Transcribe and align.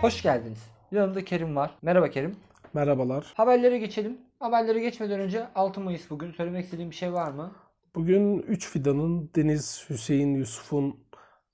Hoş 0.00 0.22
geldiniz. 0.22 0.70
Yanımda 0.92 1.24
Kerim 1.24 1.56
var. 1.56 1.70
Merhaba 1.82 2.10
Kerim. 2.10 2.36
Merhabalar. 2.74 3.32
Haberlere 3.36 3.78
geçelim. 3.78 4.18
Haberlere 4.40 4.80
geçmeden 4.80 5.20
önce 5.20 5.46
6 5.54 5.80
Mayıs 5.80 6.10
bugün. 6.10 6.32
Söylemek 6.32 6.64
istediğim 6.64 6.90
bir 6.90 6.96
şey 6.96 7.12
var 7.12 7.30
mı? 7.30 7.52
Bugün 7.94 8.38
3 8.38 8.70
fidanın 8.70 9.30
Deniz 9.36 9.86
Hüseyin 9.90 10.34
Yusuf'un 10.34 10.96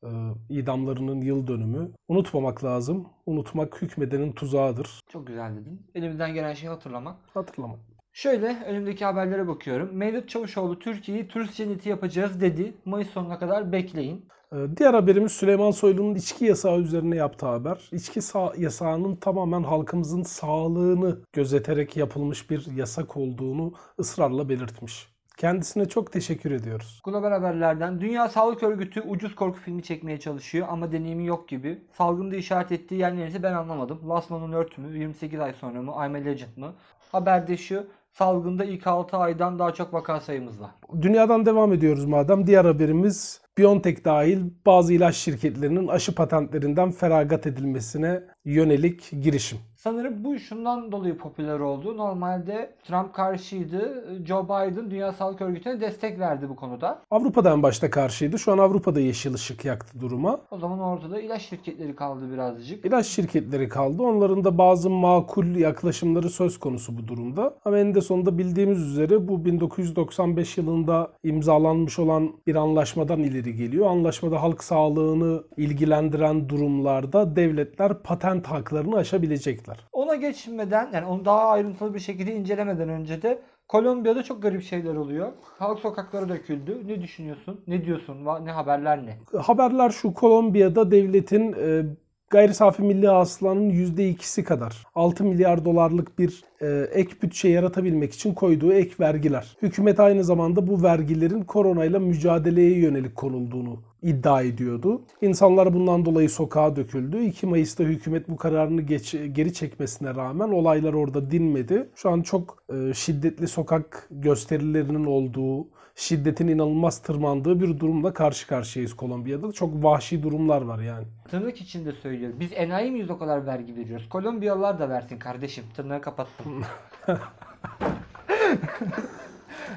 e, 0.03 0.09
idamlarının 0.49 1.21
yıl 1.21 1.47
dönümü. 1.47 1.93
Unutmamak 2.09 2.65
lazım. 2.65 3.09
Unutmak 3.27 3.83
hükmedenin 3.83 4.33
tuzağıdır. 4.33 5.01
Çok 5.09 5.27
güzel 5.27 5.57
dedin. 5.57 5.87
Elimizden 5.95 6.35
gelen 6.35 6.53
şeyi 6.55 6.69
hatırlamak. 6.71 7.17
Hatırlamak. 7.35 7.79
Şöyle 8.13 8.65
önümdeki 8.67 9.05
haberlere 9.05 9.49
bakıyorum. 9.49 9.97
Mevlüt 9.97 10.29
Çavuşoğlu 10.29 10.79
Türkiye'yi 10.79 11.29
turist 11.29 11.55
cenneti 11.55 11.89
yapacağız 11.89 12.41
dedi. 12.41 12.75
Mayıs 12.85 13.09
sonuna 13.11 13.39
kadar 13.39 13.73
bekleyin. 13.73 14.29
E, 14.53 14.57
Diğer 14.77 14.95
haberimiz 14.95 15.33
Süleyman 15.33 15.71
Soylu'nun 15.71 16.15
içki 16.15 16.45
yasağı 16.45 16.79
üzerine 16.79 17.17
yaptığı 17.17 17.47
haber. 17.47 17.89
İçki 17.93 18.21
sa- 18.21 18.61
yasağının 18.61 19.17
tamamen 19.17 19.63
halkımızın 19.63 20.23
sağlığını 20.23 21.19
gözeterek 21.33 21.97
yapılmış 21.97 22.51
bir 22.51 22.67
yasak 22.77 23.17
olduğunu 23.17 23.73
ısrarla 23.99 24.49
belirtmiş. 24.49 25.13
Kendisine 25.37 25.89
çok 25.89 26.13
teşekkür 26.13 26.51
ediyoruz. 26.51 27.01
Global 27.05 27.31
haberlerden 27.31 28.01
Dünya 28.01 28.29
Sağlık 28.29 28.63
Örgütü 28.63 29.01
ucuz 29.01 29.35
korku 29.35 29.59
filmi 29.59 29.83
çekmeye 29.83 30.21
çalışıyor 30.21 30.67
ama 30.71 30.93
deneyimi 30.93 31.27
yok 31.27 31.49
gibi. 31.49 31.83
Salgında 31.99 32.37
işaret 32.37 32.73
ettiği 32.73 32.95
yer 33.01 33.17
neresi 33.17 33.43
ben 33.43 33.53
anlamadım. 33.53 34.01
Last 34.09 34.31
Man 34.31 34.43
on 34.43 34.53
Earth 34.53 34.79
mü? 34.79 34.99
28 34.99 35.41
ay 35.41 35.53
sonra 35.53 35.83
mı? 35.83 35.93
I'm 35.93 36.15
a 36.15 36.19
Legend 36.19 36.57
mı? 36.57 36.73
Haberde 37.13 37.57
şu. 37.57 37.87
Salgında 38.13 38.65
ilk 38.65 38.87
6 38.87 39.17
aydan 39.17 39.59
daha 39.59 39.75
çok 39.75 39.95
vaka 39.95 40.21
sayımız 40.21 40.61
var. 40.61 40.71
Dünyadan 41.03 41.47
devam 41.47 41.73
ediyoruz 41.73 42.05
madem. 42.05 42.47
Diğer 42.47 42.65
haberimiz 42.65 43.41
BioNTech 43.59 44.05
dahil 44.05 44.41
bazı 44.67 44.93
ilaç 44.95 45.17
şirketlerinin 45.17 45.89
aşı 45.89 46.15
patentlerinden 46.15 46.91
feragat 46.91 47.47
edilmesine 47.47 48.23
yönelik 48.45 49.11
girişim. 49.23 49.59
Sanırım 49.83 50.25
bu 50.25 50.39
şundan 50.39 50.93
dolayı 50.93 51.19
popüler 51.19 51.59
oldu. 51.59 51.97
Normalde 51.97 52.75
Trump 52.85 53.15
karşıydı. 53.15 54.05
Joe 54.27 54.45
Biden 54.45 54.91
Dünya 54.91 55.13
Sağlık 55.13 55.41
Örgütü'ne 55.41 55.81
destek 55.81 56.19
verdi 56.19 56.49
bu 56.49 56.57
konuda. 56.57 57.03
Avrupa'da 57.11 57.53
en 57.53 57.63
başta 57.63 57.91
karşıydı. 57.91 58.39
Şu 58.39 58.53
an 58.53 58.59
Avrupa'da 58.59 59.01
yeşil 59.01 59.35
ışık 59.35 59.65
yaktı 59.65 60.01
duruma. 60.01 60.41
O 60.51 60.59
zaman 60.59 60.81
ortada 60.81 61.21
ilaç 61.21 61.43
şirketleri 61.43 61.97
kaldı 61.97 62.33
birazcık. 62.33 62.85
İlaç 62.85 63.07
şirketleri 63.07 63.69
kaldı. 63.69 64.03
Onların 64.03 64.45
da 64.45 64.59
bazı 64.59 64.91
makul 64.91 65.47
yaklaşımları 65.57 66.31
söz 66.31 66.59
konusu 66.59 66.99
bu 66.99 67.09
durumda. 67.09 67.55
Ama 67.65 67.79
en 67.79 67.95
de 67.95 68.01
sonunda 68.01 68.39
bildiğimiz 68.39 68.83
üzere 68.83 69.29
bu 69.29 69.45
1995 69.45 70.59
yılında 70.59 71.11
imzalanmış 71.25 71.99
olan 71.99 72.33
bir 72.47 72.55
anlaşmadan 72.55 73.21
ileri 73.21 73.57
geliyor. 73.57 73.87
Anlaşmada 73.87 74.43
halk 74.43 74.65
sağlığını 74.65 75.45
ilgilendiren 75.57 76.49
durumlarda 76.49 77.37
devletler 77.37 78.03
patent 78.03 78.47
haklarını 78.47 78.97
aşabilecekler. 78.97 79.72
Ona 80.13 80.21
geçmeden 80.21 80.89
yani 80.93 81.07
onu 81.07 81.25
daha 81.25 81.49
ayrıntılı 81.49 81.95
bir 81.95 82.01
şekilde 82.01 82.35
incelemeden 82.35 82.89
önce 82.89 83.23
de 83.23 83.39
Kolombiya'da 83.69 84.23
çok 84.23 84.43
garip 84.43 84.63
şeyler 84.63 84.95
oluyor. 84.95 85.33
Halk 85.59 85.79
sokaklara 85.79 86.29
döküldü. 86.29 86.83
Ne 86.87 87.03
düşünüyorsun? 87.03 87.61
Ne 87.67 87.85
diyorsun? 87.85 88.25
Ne 88.45 88.51
haberler 88.51 89.07
ne? 89.07 89.39
Haberler 89.39 89.91
şu 89.91 90.15
Kolombiya'da 90.15 90.91
devletin 90.91 91.53
e, 91.53 91.83
gayri 92.31 92.55
safi 92.55 92.83
milli 92.83 93.09
hasılanın 93.09 93.71
%2'si 93.71 94.45
kadar 94.45 94.87
6 94.95 95.25
milyar 95.25 95.65
dolarlık 95.65 96.19
bir 96.19 96.45
e, 96.61 96.67
ek 96.93 97.11
bütçe 97.23 97.49
yaratabilmek 97.49 98.13
için 98.13 98.35
koyduğu 98.35 98.73
ek 98.73 98.95
vergiler. 99.01 99.57
Hükümet 99.63 100.01
aynı 100.01 100.25
zamanda 100.25 100.67
bu 100.67 100.83
vergilerin 100.83 101.43
koronayla 101.43 101.99
mücadeleye 101.99 102.79
yönelik 102.79 103.15
konulduğunu 103.15 103.92
iddia 104.03 104.43
ediyordu. 104.43 105.03
İnsanlar 105.21 105.75
bundan 105.75 106.05
dolayı 106.05 106.31
sokağa 106.31 106.77
döküldü. 106.77 107.19
2 107.19 107.47
Mayıs'ta 107.47 107.85
hükümet 107.85 108.29
bu 108.29 108.37
kararını 108.37 108.83
geç, 108.83 109.17
geri 109.33 109.55
çekmesine 109.55 110.15
rağmen 110.15 110.49
olaylar 110.49 110.93
orada 110.93 111.31
dinmedi. 111.31 111.89
Şu 111.95 112.11
an 112.11 112.23
çok 112.23 112.65
e, 112.75 112.95
şiddetli 112.95 113.49
sokak 113.49 114.09
gösterilerinin 114.11 115.05
olduğu, 115.05 115.67
şiddetin 115.95 116.49
inanılmaz 116.49 116.99
tırmandığı 116.99 117.61
bir 117.61 117.81
durumla 117.81 118.13
karşı 118.13 118.47
karşıyayız 118.47 118.95
Kolombiya'da. 118.95 119.53
Çok 119.53 119.85
vahşi 119.85 120.23
durumlar 120.23 120.63
var 120.63 120.79
yani. 120.79 121.07
Tırnak 121.31 121.61
içinde 121.61 121.93
söylüyorum. 121.93 122.37
Biz 122.41 122.53
enayi 122.53 122.91
miyiz 122.91 123.11
o 123.11 123.19
kadar 123.19 123.47
vergi 123.47 123.77
veriyoruz? 123.77 124.09
Kolombiyalılar 124.09 124.79
da 124.79 124.89
versin 124.89 125.19
kardeşim. 125.19 125.65
Tırnağı 125.77 126.01
kapattım. 126.01 126.63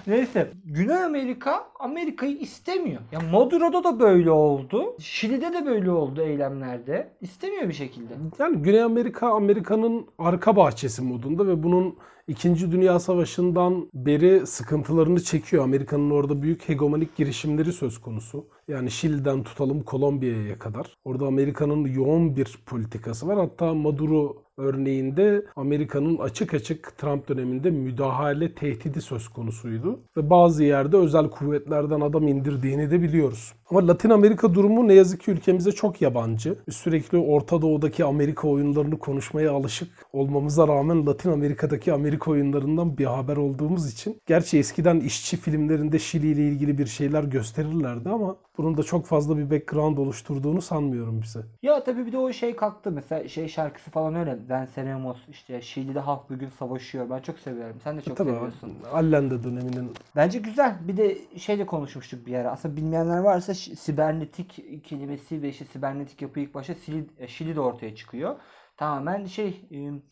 Neyse. 0.08 0.52
Güney 0.66 1.04
Amerika 1.04 1.68
Amerika'yı 1.80 2.38
istemiyor. 2.38 3.02
Ya 3.12 3.20
Maduro'da 3.20 3.84
da 3.84 4.00
böyle 4.00 4.32
oldu. 4.32 4.96
Şili'de 5.00 5.54
de 5.54 5.66
böyle 5.66 5.92
oldu 5.92 6.22
eylemlerde. 6.22 7.12
İstemiyor 7.22 7.68
bir 7.70 7.74
şekilde. 7.74 8.14
Yani 8.40 8.58
Güney 8.58 8.82
Amerika 8.82 9.30
Amerika'nın 9.30 10.08
arka 10.18 10.56
bahçesi 10.56 11.02
modunda 11.02 11.48
ve 11.48 11.64
bunun 11.64 11.96
İkinci 12.28 12.72
Dünya 12.72 13.00
Savaşı'ndan 13.00 13.90
beri 13.94 14.48
sıkıntılarını 14.48 15.24
çekiyor. 15.24 15.64
Amerika'nın 15.64 16.12
orada 16.12 16.42
büyük 16.42 16.70
hegemonik 16.70 17.16
girişimleri 17.16 17.74
söz 17.74 18.02
konusu. 18.02 18.48
Yani 18.68 18.92
Şili'den 18.92 19.44
tutalım 19.44 19.84
Kolombiya'ya 19.84 20.60
kadar. 20.60 20.98
Orada 21.06 21.26
Amerika'nın 21.26 21.86
yoğun 21.86 22.36
bir 22.36 22.58
politikası 22.66 23.28
var. 23.28 23.38
Hatta 23.38 23.74
Maduro 23.74 24.46
örneğinde 24.58 25.46
Amerika'nın 25.56 26.18
açık 26.18 26.54
açık 26.54 26.98
Trump 26.98 27.30
döneminde 27.30 27.72
müdahale 27.72 28.56
tehdidi 28.56 29.02
söz 29.02 29.28
konusuydu. 29.28 30.00
Ve 30.18 30.30
bazı 30.30 30.64
yerde 30.64 30.98
özel 30.98 31.30
kuvvetlerden 31.30 32.02
adam 32.02 32.28
indirdiğini 32.28 32.92
de 32.92 33.02
biliyoruz. 33.02 33.54
Ama 33.70 33.88
Latin 33.88 34.10
Amerika 34.10 34.54
durumu 34.54 34.88
ne 34.88 34.94
yazık 34.94 35.22
ki 35.22 35.32
ülkemize 35.32 35.72
çok 35.72 36.02
yabancı. 36.02 36.58
Sürekli 36.70 37.18
Orta 37.18 37.62
Doğu'daki 37.62 38.06
Amerika 38.06 38.48
oyunlarını 38.48 39.00
konuşmaya 39.00 39.52
alışık 39.52 39.90
olmamıza 40.14 40.68
rağmen 40.68 41.06
Latin 41.06 41.32
Amerika'daki 41.32 41.94
Amerika 41.94 42.32
oyunlarından 42.32 42.98
bir 42.98 43.06
haber 43.06 43.38
olduğumuz 43.38 43.94
için. 43.94 44.22
Gerçi 44.26 44.58
eskiden 44.60 45.00
işçi 45.00 45.38
filmlerinde 45.38 46.00
Şili 46.00 46.28
ile 46.28 46.48
ilgili 46.48 46.78
bir 46.78 46.86
şeyler 46.86 47.24
gösterirlerdi 47.24 48.10
ama 48.10 48.36
bunun 48.58 48.78
da 48.78 48.84
çok 48.84 49.06
fazla 49.06 49.38
bir 49.38 49.50
background 49.50 49.98
oluşturduğunu 49.98 50.62
sanmıyorum 50.62 51.22
bize. 51.22 51.40
Ya 51.62 51.84
tabii 51.84 52.06
bir 52.06 52.12
de 52.12 52.18
o 52.18 52.34
şey 52.34 52.56
kalktı 52.56 52.92
mesela 52.92 53.28
şey 53.28 53.48
şarkısı 53.48 53.92
falan 53.92 54.16
öyle. 54.16 54.38
Venceremos 54.50 55.18
işte 55.30 55.62
Şili'de 55.62 56.00
halk 56.00 56.30
bugün 56.30 56.50
savaşıyor. 56.50 57.10
Ben 57.10 57.20
çok 57.20 57.40
seviyorum. 57.40 57.78
Sen 57.84 57.98
de 57.98 58.02
çok 58.02 58.18
Tabii 58.18 58.30
seviyorsun. 58.30 58.74
Allende 58.94 59.44
döneminin 59.44 59.92
Bence 60.16 60.40
güzel. 60.40 60.76
Bir 60.88 60.98
de 60.98 61.18
şeyle 61.38 61.66
konuşmuştuk 61.66 62.28
bir 62.28 62.36
ara. 62.36 62.52
Aslında 62.52 62.76
bilmeyenler 62.76 63.20
varsa 63.20 63.54
sibernetik 63.54 64.84
kelimesi 64.84 65.42
ve 65.42 65.50
işte 65.50 65.66
sibernetik 65.66 66.22
yapı 66.22 66.40
ilk 66.40 66.54
başta 66.54 66.76
Şili, 66.76 67.06
e, 67.20 67.28
Şili'de 67.28 67.60
ortaya 67.60 67.96
çıkıyor. 67.96 68.36
Tamamen 68.78 69.26
şey 69.26 69.62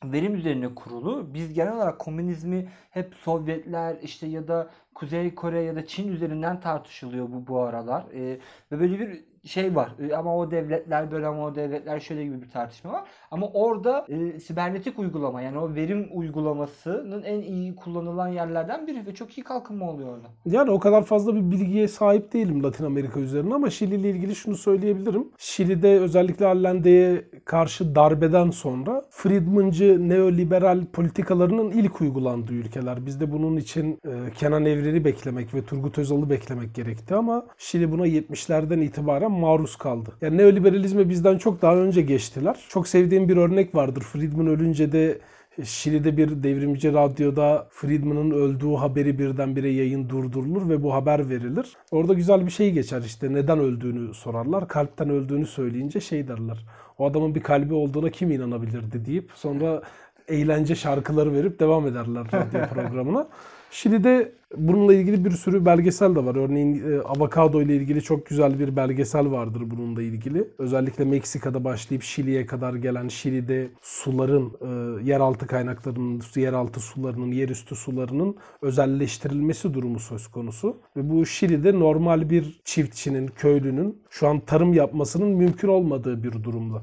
verim 0.03 0.35
üzerine 0.35 0.75
kurulu. 0.75 1.33
Biz 1.33 1.53
genel 1.53 1.75
olarak 1.75 1.99
komünizmi 1.99 2.69
hep 2.89 3.15
Sovyetler 3.15 3.97
işte 4.01 4.27
ya 4.27 4.47
da 4.47 4.69
Kuzey 4.95 5.35
Kore 5.35 5.61
ya 5.61 5.75
da 5.75 5.85
Çin 5.85 6.11
üzerinden 6.11 6.59
tartışılıyor 6.59 7.31
bu 7.31 7.47
bu 7.47 7.59
aralar. 7.59 8.05
Ve 8.11 8.39
böyle 8.79 8.99
bir 8.99 9.32
şey 9.43 9.75
var. 9.75 9.89
E, 10.09 10.15
ama 10.15 10.37
o 10.37 10.51
devletler 10.51 11.11
böyle 11.11 11.27
ama 11.27 11.45
o 11.45 11.55
devletler 11.55 11.99
şöyle 11.99 12.23
gibi 12.23 12.41
bir 12.41 12.49
tartışma 12.49 12.93
var. 12.93 13.03
Ama 13.31 13.47
orada 13.47 14.05
e, 14.09 14.39
sibernetik 14.39 14.99
uygulama 14.99 15.41
yani 15.41 15.57
o 15.57 15.75
verim 15.75 16.09
uygulamasının 16.11 17.23
en 17.23 17.41
iyi 17.41 17.75
kullanılan 17.75 18.27
yerlerden 18.27 18.87
biri 18.87 19.05
ve 19.05 19.13
çok 19.13 19.37
iyi 19.37 19.43
kalkınma 19.43 19.89
oluyor 19.91 20.09
orada. 20.09 20.27
Yani 20.45 20.71
o 20.71 20.79
kadar 20.79 21.03
fazla 21.03 21.35
bir 21.35 21.51
bilgiye 21.51 21.87
sahip 21.87 22.33
değilim 22.33 22.63
Latin 22.63 22.85
Amerika 22.85 23.19
üzerine 23.19 23.53
ama 23.53 23.69
Şili 23.69 23.95
ile 23.95 24.09
ilgili 24.09 24.35
şunu 24.35 24.55
söyleyebilirim. 24.55 25.27
Şili'de 25.37 25.99
özellikle 25.99 26.45
Allende'ye 26.45 27.25
karşı 27.45 27.95
darbeden 27.95 28.49
sonra 28.49 29.03
Friedmancı 29.09 30.09
neoliberal 30.09 30.85
politikalarının 30.85 31.71
ilk 31.71 32.01
uygulandığı 32.01 32.53
ülkeler. 32.53 33.05
Biz 33.05 33.21
de 33.21 33.31
bunun 33.31 33.57
için 33.57 33.99
e, 34.05 34.31
Kenan 34.37 34.65
Evren'i 34.65 35.05
beklemek 35.05 35.53
ve 35.53 35.65
Turgut 35.65 35.97
Özal'ı 35.97 36.29
beklemek 36.29 36.75
gerekti 36.75 37.15
ama 37.15 37.45
Şili 37.57 37.91
buna 37.91 38.07
70'lerden 38.07 38.81
itibaren 38.81 39.32
maruz 39.33 39.75
kaldı. 39.75 40.09
Yani 40.21 40.37
neoliberalizme 40.37 41.09
bizden 41.09 41.37
çok 41.37 41.61
daha 41.61 41.75
önce 41.75 42.01
geçtiler. 42.01 42.59
Çok 42.69 42.87
sevdiğim 42.87 43.29
bir 43.29 43.37
örnek 43.37 43.75
vardır. 43.75 44.01
Friedman 44.01 44.47
ölünce 44.47 44.91
de 44.91 45.19
Şili'de 45.63 46.17
bir 46.17 46.43
devrimci 46.43 46.93
radyoda 46.93 47.67
Friedman'ın 47.71 48.31
öldüğü 48.31 48.73
haberi 48.75 49.19
birdenbire 49.19 49.69
yayın 49.69 50.09
durdurulur 50.09 50.69
ve 50.69 50.83
bu 50.83 50.93
haber 50.93 51.29
verilir. 51.29 51.77
Orada 51.91 52.13
güzel 52.13 52.45
bir 52.45 52.51
şey 52.51 52.71
geçer 52.71 53.01
işte 53.05 53.33
neden 53.33 53.59
öldüğünü 53.59 54.13
sorarlar. 54.13 54.67
Kalpten 54.67 55.09
öldüğünü 55.09 55.45
söyleyince 55.45 55.99
şey 55.99 56.27
derler. 56.27 56.65
O 56.97 57.05
adamın 57.05 57.35
bir 57.35 57.43
kalbi 57.43 57.73
olduğuna 57.73 58.09
kim 58.09 58.31
inanabilirdi 58.31 59.05
deyip 59.05 59.31
sonra 59.35 59.81
eğlence 60.27 60.75
şarkıları 60.75 61.33
verip 61.33 61.59
devam 61.59 61.87
ederler 61.87 62.25
radyo 62.33 62.67
programına. 62.73 63.27
Şili'de 63.73 64.31
bununla 64.57 64.93
ilgili 64.93 65.25
bir 65.25 65.31
sürü 65.31 65.65
belgesel 65.65 66.15
de 66.15 66.25
var. 66.25 66.35
Örneğin 66.35 66.91
e, 66.91 66.99
avokado 66.99 67.61
ile 67.61 67.75
ilgili 67.75 68.01
çok 68.01 68.25
güzel 68.25 68.59
bir 68.59 68.75
belgesel 68.75 69.31
vardır 69.31 69.61
bununla 69.65 70.01
ilgili. 70.01 70.47
Özellikle 70.57 71.05
Meksika'da 71.05 71.63
başlayıp 71.63 72.03
Şili'ye 72.03 72.45
kadar 72.45 72.73
gelen 72.73 73.07
Şili'de 73.07 73.67
suların, 73.81 74.51
e, 74.61 75.03
yeraltı 75.09 75.47
kaynaklarının, 75.47 76.21
yeraltı 76.35 76.79
sularının, 76.79 77.31
yerüstü 77.31 77.75
sularının 77.75 78.35
özelleştirilmesi 78.61 79.73
durumu 79.73 79.99
söz 79.99 80.27
konusu. 80.27 80.77
Ve 80.97 81.09
bu 81.09 81.25
Şili'de 81.25 81.79
normal 81.79 82.29
bir 82.29 82.61
çiftçinin, 82.65 83.27
köylünün 83.27 83.97
şu 84.09 84.27
an 84.27 84.39
tarım 84.39 84.73
yapmasının 84.73 85.29
mümkün 85.29 85.67
olmadığı 85.67 86.23
bir 86.23 86.43
durumda. 86.43 86.81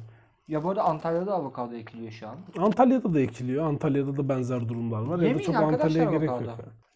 Ya 0.50 0.64
bu 0.64 0.70
arada 0.70 0.82
Antalya'da 0.84 1.34
avokado 1.34 1.74
ekiliyor 1.74 2.10
şu 2.12 2.28
an. 2.28 2.36
Antalya'da 2.58 3.14
da 3.14 3.20
ekiliyor. 3.20 3.64
Antalya'da 3.64 4.16
da 4.16 4.28
benzer 4.28 4.68
durumlar 4.68 5.00
var. 5.02 5.16
ya 5.16 5.20
da 5.22 5.26
Yemeyin 5.26 5.46
çok 5.46 5.56
Antalya'ya 5.56 6.10
gerek 6.10 6.28
yok. 6.28 6.42